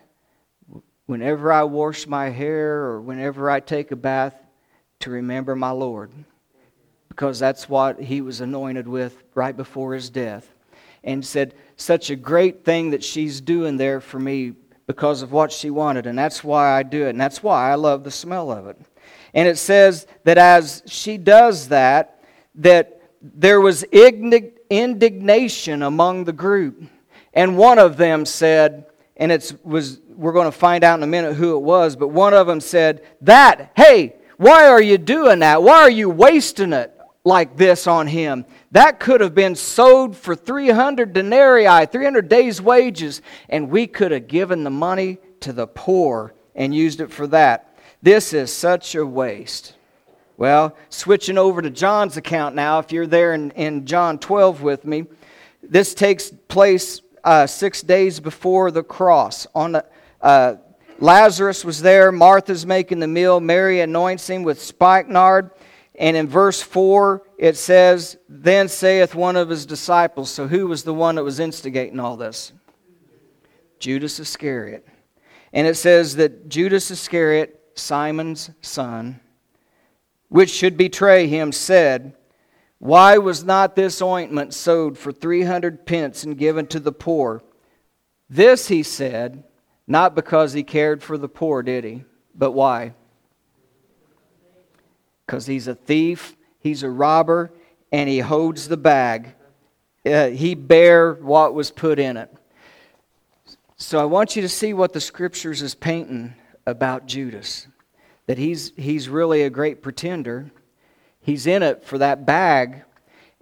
[1.06, 4.34] whenever I wash my hair or whenever I take a bath
[5.00, 6.12] to remember my Lord.
[7.08, 10.48] Because that's what he was anointed with right before his death.
[11.02, 14.52] And said, Such a great thing that she's doing there for me
[14.86, 16.06] because of what she wanted.
[16.06, 17.10] And that's why I do it.
[17.10, 18.78] And that's why I love the smell of it.
[19.34, 22.22] And it says that as she does that,
[22.54, 26.84] that there was indignation among the group.
[27.34, 31.08] And one of them said, and it was we're going to find out in a
[31.08, 35.40] minute who it was, but one of them said, That, hey, why are you doing
[35.40, 35.62] that?
[35.62, 38.44] Why are you wasting it like this on him?
[38.72, 44.28] That could have been sold for 300 denarii, 300 days' wages, and we could have
[44.28, 47.73] given the money to the poor and used it for that.
[48.04, 49.76] This is such a waste.
[50.36, 54.84] Well, switching over to John's account now, if you're there in, in John 12 with
[54.84, 55.06] me,
[55.62, 59.46] this takes place uh, six days before the cross.
[59.54, 59.80] On
[60.20, 60.56] uh,
[60.98, 65.52] Lazarus was there, Martha's making the meal, Mary anoints him with spikenard.
[65.94, 70.30] And in verse 4, it says, Then saith one of his disciples.
[70.30, 72.52] So who was the one that was instigating all this?
[73.78, 74.86] Judas Iscariot.
[75.54, 79.20] And it says that Judas Iscariot Simon's son,
[80.28, 82.14] which should betray him, said,
[82.78, 87.42] Why was not this ointment sold for 300 pence and given to the poor?
[88.30, 89.44] This, he said,
[89.86, 92.04] Not because he cared for the poor, did he?
[92.34, 92.94] But why?
[95.26, 97.52] Because he's a thief, he's a robber,
[97.92, 99.34] and he holds the bag.
[100.04, 102.30] Uh, he bare what was put in it.
[103.76, 106.34] So I want you to see what the scriptures is painting
[106.66, 107.66] about Judas.
[108.26, 110.50] That he's, he's really a great pretender.
[111.20, 112.82] He's in it for that bag.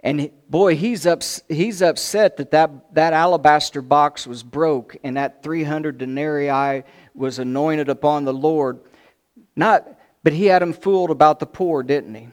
[0.01, 5.43] And boy, he's, ups, he's upset that, that that alabaster box was broke and that
[5.43, 6.83] 300 denarii
[7.15, 8.81] was anointed upon the Lord.
[9.55, 9.87] Not,
[10.23, 12.27] but he had him fooled about the poor, didn't he?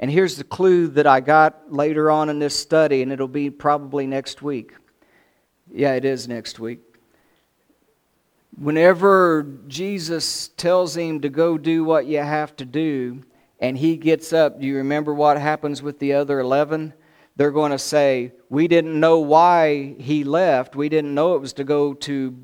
[0.00, 3.50] And here's the clue that I got later on in this study, and it'll be
[3.50, 4.72] probably next week.
[5.70, 6.80] Yeah, it is next week.
[8.56, 13.22] Whenever Jesus tells him to go do what you have to do,
[13.60, 16.94] and he gets up, do you remember what happens with the other 11?
[17.36, 20.76] They're going to say, We didn't know why he left.
[20.76, 22.36] We didn't know it was to go to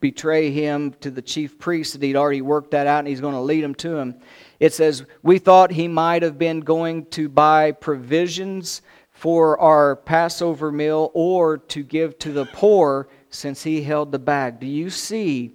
[0.00, 3.34] betray him to the chief priest, that he'd already worked that out and he's going
[3.34, 4.16] to lead them to him.
[4.60, 10.70] It says, We thought he might have been going to buy provisions for our Passover
[10.70, 14.60] meal or to give to the poor since he held the bag.
[14.60, 15.52] Do you see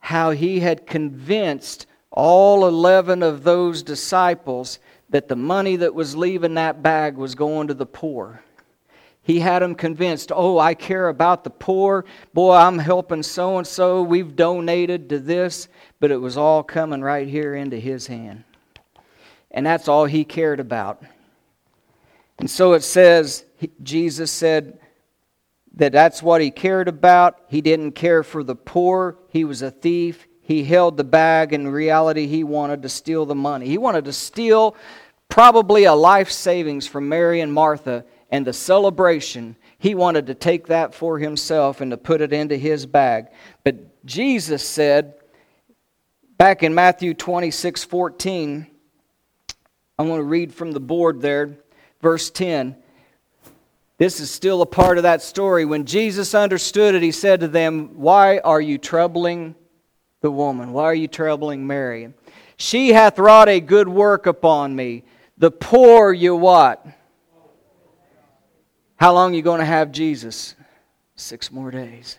[0.00, 4.78] how he had convinced all 11 of those disciples
[5.10, 8.42] that the money that was leaving that bag was going to the poor?
[9.24, 12.04] He had them convinced, oh, I care about the poor.
[12.34, 14.02] Boy, I'm helping so and so.
[14.02, 15.68] We've donated to this.
[16.00, 18.42] But it was all coming right here into his hand.
[19.52, 21.04] And that's all he cared about.
[22.40, 23.44] And so it says,
[23.84, 24.80] Jesus said
[25.76, 27.40] that that's what he cared about.
[27.48, 30.26] He didn't care for the poor, he was a thief.
[30.44, 31.52] He held the bag.
[31.52, 33.66] In reality, he wanted to steal the money.
[33.66, 34.76] He wanted to steal
[35.28, 40.66] probably a life savings from Mary and Martha and the celebration, he wanted to take
[40.68, 43.26] that for himself and to put it into his bag.
[43.62, 45.14] But Jesus said,
[46.38, 48.66] back in Matthew 26 14,
[49.98, 51.58] I'm going to read from the board there,
[52.00, 52.74] verse 10.
[54.02, 55.64] This is still a part of that story.
[55.64, 59.54] When Jesus understood it, he said to them, Why are you troubling
[60.22, 60.72] the woman?
[60.72, 62.12] Why are you troubling Mary?
[62.56, 65.04] She hath wrought a good work upon me.
[65.38, 66.84] The poor you what?
[68.96, 70.56] How long you going to have Jesus?
[71.14, 72.18] Six more days.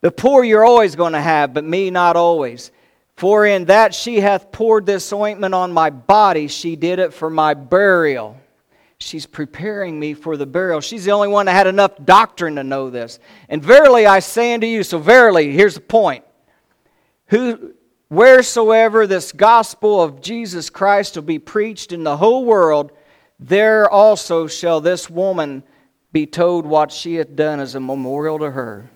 [0.00, 2.72] The poor you're always going to have, but me not always.
[3.14, 7.30] For in that she hath poured this ointment on my body, she did it for
[7.30, 8.40] my burial.
[8.98, 10.80] She's preparing me for the burial.
[10.80, 13.18] She's the only one that had enough doctrine to know this.
[13.48, 16.24] And verily I say unto you, so verily, here's the point.
[17.26, 17.74] Who,
[18.08, 22.92] wheresoever this gospel of Jesus Christ will be preached in the whole world,
[23.40, 25.64] there also shall this woman
[26.12, 28.88] be told what she hath done as a memorial to her.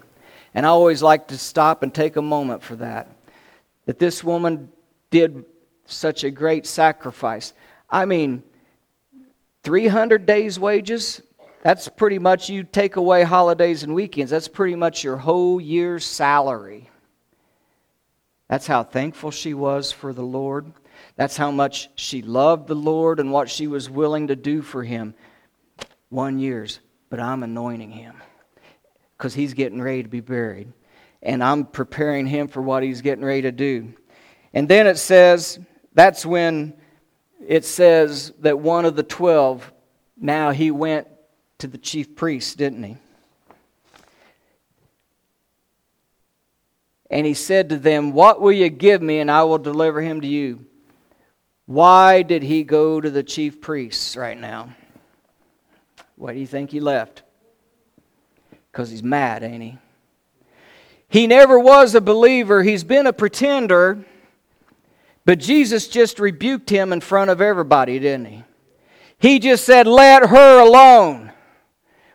[0.54, 3.10] And I always like to stop and take a moment for that.
[3.86, 4.70] That this woman
[5.10, 5.44] did
[5.86, 7.54] such a great sacrifice.
[7.90, 8.42] I mean,
[9.64, 11.22] 300 days' wages,
[11.62, 16.04] that's pretty much, you take away holidays and weekends, that's pretty much your whole year's
[16.04, 16.88] salary.
[18.48, 20.72] That's how thankful she was for the Lord.
[21.16, 24.82] That's how much she loved the Lord and what she was willing to do for
[24.82, 25.14] him.
[26.08, 26.80] One year's,
[27.10, 28.14] but I'm anointing him
[29.16, 30.72] because he's getting ready to be buried.
[31.22, 33.92] And I'm preparing him for what he's getting ready to do.
[34.54, 35.58] And then it says,
[35.92, 36.74] that's when
[37.48, 39.72] it says that one of the twelve,
[40.18, 41.08] now he went
[41.56, 42.98] to the chief priest, didn't he?
[47.10, 50.20] And he said to them, What will you give me, and I will deliver him
[50.20, 50.66] to you?
[51.64, 54.74] Why did he go to the chief priests right now?
[56.16, 57.22] Why do you think he left?
[58.70, 59.78] Because he's mad, ain't he?
[61.08, 64.04] He never was a believer, he's been a pretender,
[65.28, 68.44] but Jesus just rebuked him in front of everybody, didn't he?
[69.18, 71.34] He just said, Let her alone.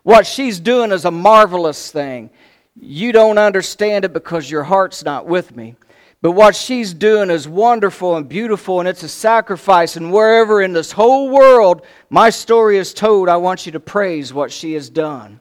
[0.02, 2.32] What she's doing is a marvelous thing.
[2.76, 5.76] You don't understand it because your heart's not with me.
[6.24, 9.96] But what she's doing is wonderful and beautiful, and it's a sacrifice.
[9.96, 14.34] And wherever in this whole world my story is told, I want you to praise
[14.34, 15.40] what she has done.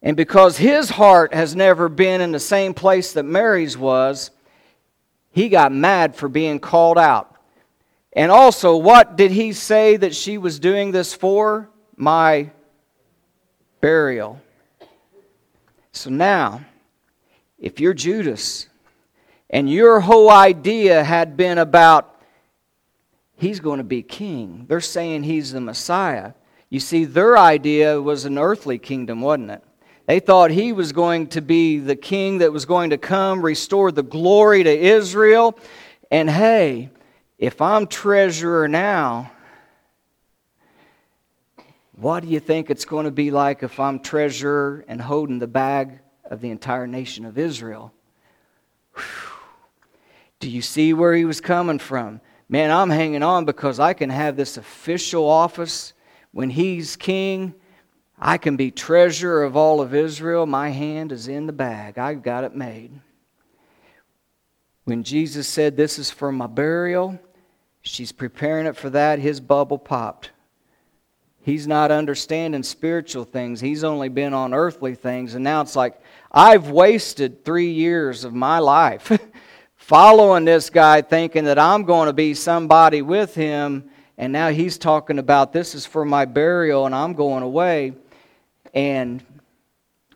[0.00, 4.30] And because his heart has never been in the same place that Mary's was,
[5.32, 7.34] he got mad for being called out.
[8.12, 11.70] And also, what did he say that she was doing this for?
[11.96, 12.50] My
[13.80, 14.40] burial.
[15.92, 16.62] So now,
[17.58, 18.68] if you're Judas,
[19.48, 22.20] and your whole idea had been about
[23.36, 24.64] he's going to be king.
[24.68, 26.32] They're saying he's the Messiah.
[26.70, 29.64] You see, their idea was an earthly kingdom, wasn't it?
[30.06, 33.92] They thought he was going to be the king that was going to come, restore
[33.92, 35.56] the glory to Israel.
[36.10, 36.90] And hey,
[37.38, 39.32] if I'm treasurer now,
[41.92, 45.46] what do you think it's going to be like if I'm treasurer and holding the
[45.46, 47.92] bag of the entire nation of Israel?
[50.40, 52.20] Do you see where he was coming from?
[52.48, 55.92] Man, I'm hanging on because I can have this official office.
[56.32, 57.54] When he's king,
[58.24, 60.46] I can be treasurer of all of Israel.
[60.46, 61.98] My hand is in the bag.
[61.98, 62.92] I've got it made.
[64.84, 67.18] When Jesus said, This is for my burial,
[67.82, 70.30] she's preparing it for that, his bubble popped.
[71.40, 73.60] He's not understanding spiritual things.
[73.60, 75.34] He's only been on earthly things.
[75.34, 76.00] And now it's like,
[76.30, 79.10] I've wasted three years of my life
[79.74, 83.90] following this guy, thinking that I'm going to be somebody with him.
[84.16, 87.94] And now he's talking about this is for my burial and I'm going away.
[88.72, 89.22] And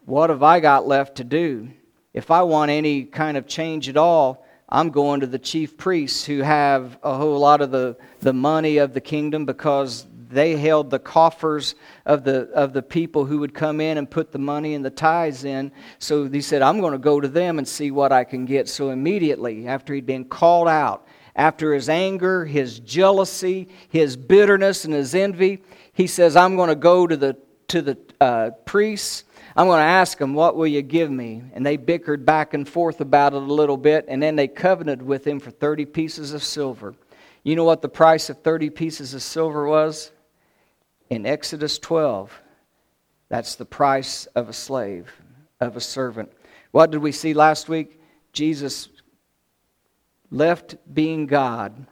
[0.05, 1.69] what have I got left to do?
[2.15, 6.25] If I want any kind of change at all, I'm going to the chief priests
[6.25, 10.91] who have a whole lot of the, the money of the kingdom because they held
[10.91, 14.75] the coffers of the, of the people who would come in and put the money
[14.75, 15.71] and the tithes in.
[15.99, 18.69] So he said, I'm going to go to them and see what I can get.
[18.69, 24.95] So immediately, after he'd been called out, after his anger, his jealousy, his bitterness, and
[24.95, 27.37] his envy, he says, I'm going to go to the,
[27.69, 29.25] to the uh, priests.
[29.57, 31.43] I'm going to ask them, What will you give me?
[31.53, 35.07] And they bickered back and forth about it a little bit, and then they covenanted
[35.07, 36.95] with him for 30 pieces of silver.
[37.43, 40.11] You know what the price of 30 pieces of silver was?
[41.11, 42.43] in Exodus 12.
[43.29, 45.13] That's the price of a slave,
[45.61, 46.33] of a servant.
[46.71, 48.01] What did we see last week?
[48.33, 48.89] Jesus
[50.31, 51.87] left being God,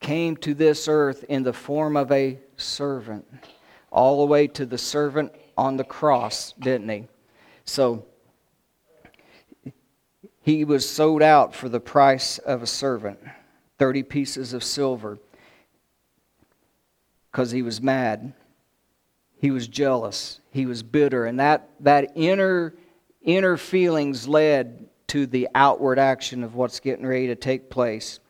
[0.00, 3.26] came to this earth in the form of a servant,
[3.90, 7.08] all the way to the servant on the cross, didn't he?
[7.64, 8.04] So,
[10.40, 13.20] he was sold out for the price of a servant
[13.78, 15.18] 30 pieces of silver
[17.30, 18.34] because he was mad
[19.42, 22.74] he was jealous, he was bitter, and that, that inner,
[23.22, 28.20] inner feelings led to the outward action of what's getting ready to take place.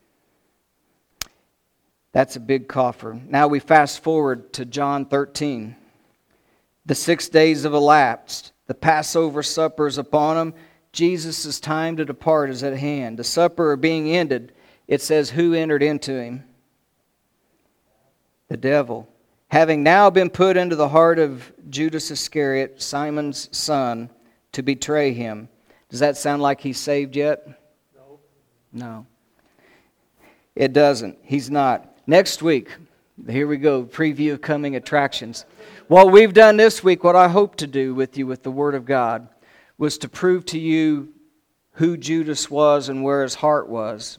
[2.13, 3.21] That's a big coffer.
[3.29, 5.77] Now we fast forward to John 13.
[6.87, 8.53] The six days have elapsed.
[8.67, 10.55] The Passover supper is upon him.
[10.93, 13.19] Jesus' time to depart is at hand.
[13.19, 14.53] The supper being ended,
[14.89, 16.45] it says, Who entered into him?
[18.49, 19.09] The devil
[19.53, 24.09] having now been put into the heart of Judas Iscariot, Simon's son,
[24.53, 25.47] to betray him.
[25.91, 27.47] Does that sound like he's saved yet?
[27.95, 28.19] No.
[28.73, 29.07] No.
[30.57, 31.19] It doesn't.
[31.23, 31.99] He's not.
[32.07, 32.71] Next week,
[33.29, 35.45] here we go, preview of coming attractions.
[35.93, 38.75] What we've done this week, what I hope to do with you with the Word
[38.75, 39.29] of God,
[39.77, 41.13] was to prove to you
[41.73, 44.19] who Judas was and where his heart was.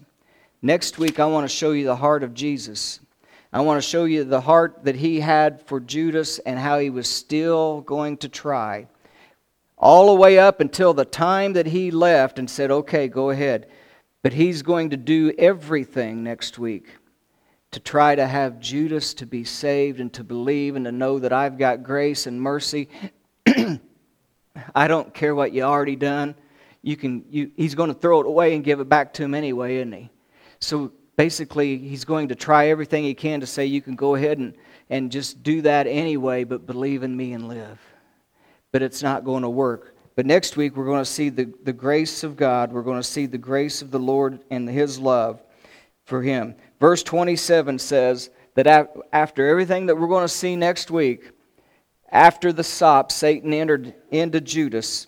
[0.62, 3.00] Next week, I want to show you the heart of Jesus.
[3.52, 6.92] I want to show you the heart that he had for Judas and how he
[6.92, 8.86] was still going to try.
[9.76, 13.66] All the way up until the time that he left and said, okay, go ahead.
[14.22, 16.98] But he's going to do everything next week
[17.74, 21.34] to try to have Judas to be saved and to believe and to know that
[21.34, 22.88] I've got grace and mercy.
[24.76, 26.36] I don't care what you already done.
[26.82, 29.34] You can, you, he's going to throw it away and give it back to him
[29.34, 30.10] anyway, isn't he?
[30.60, 34.38] So basically he's going to try everything he can to say you can go ahead
[34.38, 34.56] and,
[34.90, 37.80] and just do that anyway, but believe in me and live.
[38.72, 39.96] But it's not going to work.
[40.16, 42.72] But next week we're going to see the, the grace of God.
[42.72, 45.42] We're going to see the grace of the Lord and his love
[46.06, 46.56] for him.
[46.80, 48.68] Verse 27 says that
[49.12, 51.32] after everything that we're going to see next week,
[52.10, 55.08] after the sop, Satan entered into Judas,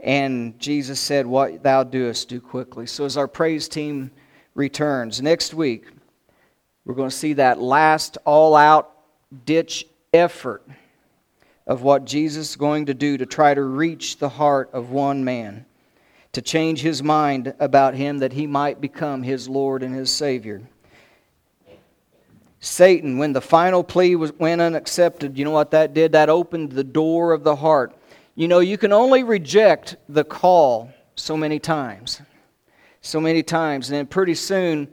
[0.00, 2.86] and Jesus said, What thou doest, do quickly.
[2.86, 4.10] So as our praise team
[4.54, 5.22] returns.
[5.22, 5.86] Next week,
[6.84, 8.92] we're going to see that last all out
[9.44, 10.66] ditch effort
[11.66, 15.24] of what Jesus is going to do to try to reach the heart of one
[15.24, 15.66] man,
[16.36, 20.62] to change his mind about him that he might become his Lord and his Savior.
[22.60, 26.12] Satan, when the final plea was, went unaccepted, you know what that did?
[26.12, 27.94] That opened the door of the heart.
[28.34, 32.22] You know, you can only reject the call so many times
[33.06, 33.88] so many times.
[33.88, 34.88] And then pretty soon,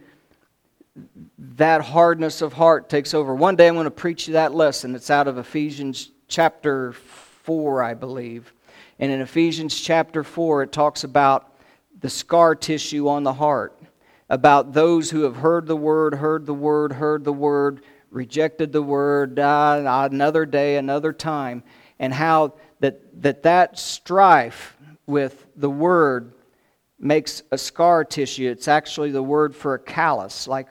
[1.37, 3.33] that hardness of heart takes over.
[3.33, 4.95] One day I'm going to preach you that lesson.
[4.95, 8.53] It's out of Ephesians chapter 4, I believe.
[8.99, 11.55] And in Ephesians chapter 4, it talks about
[11.99, 13.79] the scar tissue on the heart,
[14.29, 18.81] about those who have heard the word, heard the word, heard the word, rejected the
[18.81, 21.63] word, another day, another time,
[21.99, 26.33] and how that that, that strife with the word
[26.99, 28.49] makes a scar tissue.
[28.49, 30.67] It's actually the word for a callus, like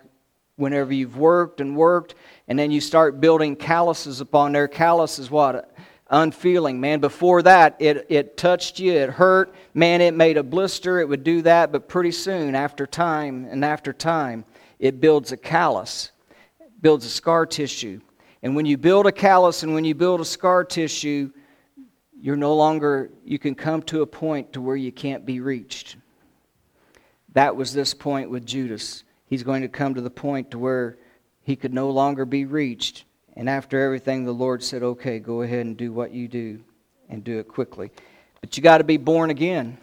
[0.57, 2.15] whenever you've worked and worked,
[2.49, 4.69] and then you start building calluses upon there.
[4.69, 5.72] Callus is what?
[6.13, 6.79] Unfeeling.
[6.79, 9.55] Man, before that, it, it touched you, it hurt.
[9.73, 13.65] Man, it made a blister, it would do that, but pretty soon, after time and
[13.65, 14.45] after time,
[14.79, 16.13] it builds a callus,
[16.83, 17.99] builds a scar tissue.
[18.43, 21.31] And when you build a callus and when you build a scar tissue,
[22.21, 25.97] you're no longer, you can come to a point to where you can't be reached.
[27.33, 29.05] That was this point with Judas.
[29.25, 30.99] He's going to come to the point to where
[31.41, 33.07] he could no longer be reached.
[33.35, 36.61] And after everything, the Lord said, okay, go ahead and do what you do
[37.09, 37.91] and do it quickly.
[38.41, 39.79] But you got to be born again.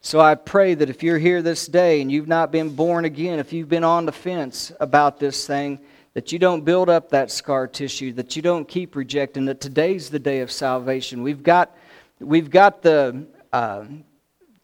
[0.00, 3.38] So I pray that if you're here this day and you've not been born again,
[3.38, 5.80] if you've been on the fence about this thing,
[6.14, 10.10] that you don't build up that scar tissue, that you don't keep rejecting, that today's
[10.10, 11.22] the day of salvation.
[11.22, 11.76] We've got,
[12.18, 13.84] we've got the uh,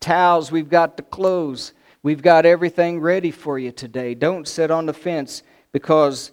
[0.01, 1.73] towels, we've got the clothes,
[2.03, 4.15] we've got everything ready for you today.
[4.15, 6.33] Don't sit on the fence because,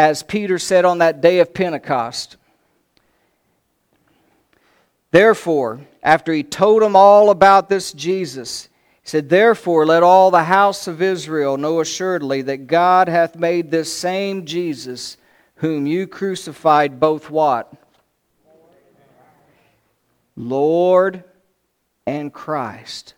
[0.00, 2.38] as Peter said on that day of Pentecost,
[5.10, 8.70] therefore, after he told them all about this Jesus,
[9.02, 13.70] he said, Therefore, let all the house of Israel know assuredly that God hath made
[13.70, 15.18] this same Jesus,
[15.56, 17.70] whom you crucified, both what?
[20.34, 21.24] Lord
[22.06, 23.12] and Christ.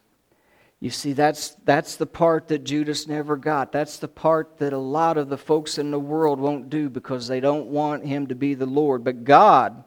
[0.82, 3.70] You see, that's, that's the part that Judas never got.
[3.70, 7.28] That's the part that a lot of the folks in the world won't do because
[7.28, 9.04] they don't want him to be the Lord.
[9.04, 9.84] But God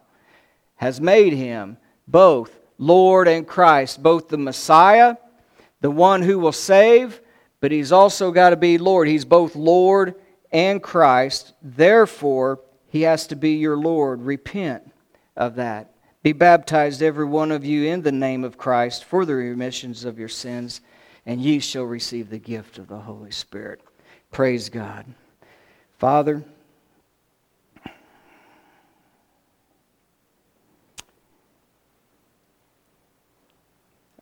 [0.75, 1.77] has made him
[2.07, 5.17] both Lord and Christ, both the Messiah
[5.85, 7.21] the one who will save,
[7.59, 9.07] but he's also got to be Lord.
[9.07, 10.15] He's both Lord
[10.51, 11.53] and Christ.
[11.61, 14.23] Therefore, he has to be your Lord.
[14.23, 14.91] Repent
[15.35, 15.91] of that.
[16.25, 20.17] Be baptized, every one of you, in the name of Christ for the remissions of
[20.17, 20.81] your sins,
[21.23, 23.79] and ye shall receive the gift of the Holy Spirit.
[24.31, 25.05] Praise God.
[25.99, 26.43] Father,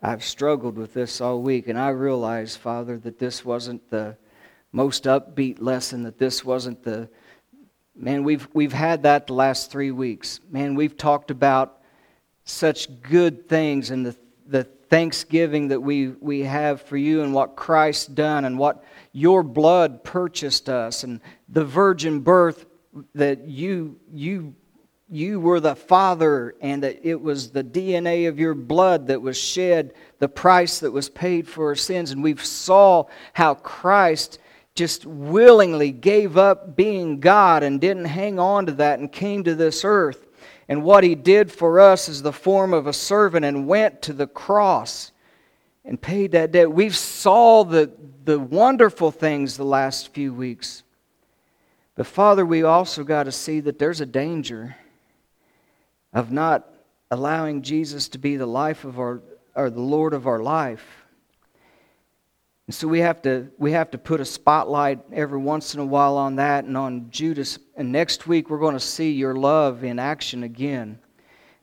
[0.02, 4.18] I've struggled with this all week, and I realize, Father, that this wasn't the
[4.74, 7.08] most upbeat lesson, that this wasn't the.
[7.96, 10.42] Man, we've, we've had that the last three weeks.
[10.52, 11.80] Man, we've talked about
[12.46, 14.16] such good things and the,
[14.48, 19.44] the thanksgiving that we, we have for you and what Christ done and what your
[19.44, 22.66] blood purchased us and the virgin birth
[23.16, 24.56] that you, you
[25.14, 29.38] you were the Father, and that it was the DNA of your blood that was
[29.38, 32.10] shed, the price that was paid for our sins.
[32.10, 34.40] And we've saw how Christ
[34.74, 39.54] just willingly gave up being God and didn't hang on to that and came to
[39.54, 40.23] this earth.
[40.68, 44.14] And what he did for us is the form of a servant and went to
[44.14, 45.12] the cross
[45.86, 46.72] and paid that debt.
[46.72, 47.92] We've saw the,
[48.24, 50.84] the wonderful things the last few weeks.
[51.96, 54.76] But Father, we also got to see that there's a danger
[56.14, 56.68] of not
[57.12, 59.22] allowing Jesus to be the life of our
[59.56, 61.03] or the Lord of our life.
[62.74, 66.18] So we have to we have to put a spotlight every once in a while
[66.18, 67.60] on that and on Judas.
[67.76, 70.98] And next week we're going to see your love in action again.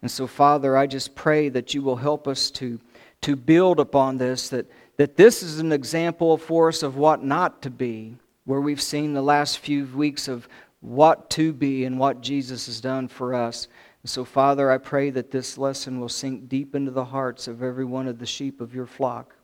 [0.03, 2.79] And so Father, I just pray that you will help us to
[3.23, 7.61] to build upon this that that this is an example for us of what not
[7.63, 10.47] to be, where we've seen the last few weeks of
[10.79, 13.67] what to be and what Jesus has done for us.
[14.05, 17.65] And So, Father, I pray that this lesson will sink deep into the hearts of
[17.65, 19.35] every one of the sheep of your flock.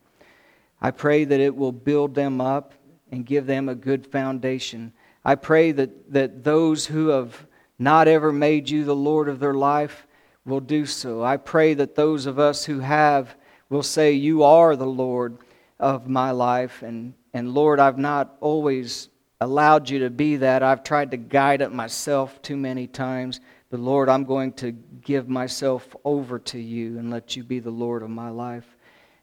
[0.80, 2.74] I pray that it will build them up
[3.10, 4.92] and give them a good foundation.
[5.24, 7.46] I pray that, that those who have
[7.78, 10.06] not ever made you the Lord of their life
[10.44, 11.22] will do so.
[11.22, 13.36] I pray that those of us who have
[13.68, 15.38] will say, You are the Lord
[15.78, 16.82] of my life.
[16.82, 19.08] And, and Lord, I've not always
[19.40, 20.62] allowed you to be that.
[20.62, 23.40] I've tried to guide it myself too many times.
[23.70, 27.70] But Lord, I'm going to give myself over to you and let you be the
[27.70, 28.75] Lord of my life.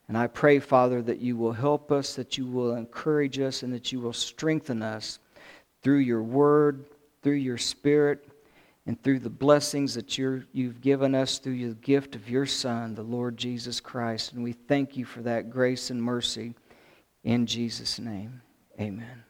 [0.07, 3.73] And I pray, Father, that you will help us, that you will encourage us, and
[3.73, 5.19] that you will strengthen us
[5.81, 6.85] through your word,
[7.21, 8.27] through your spirit,
[8.85, 12.95] and through the blessings that you have given us through the gift of your Son,
[12.95, 14.33] the Lord Jesus Christ.
[14.33, 16.53] And we thank you for that grace and mercy.
[17.23, 18.41] In Jesus' name,
[18.79, 19.22] amen.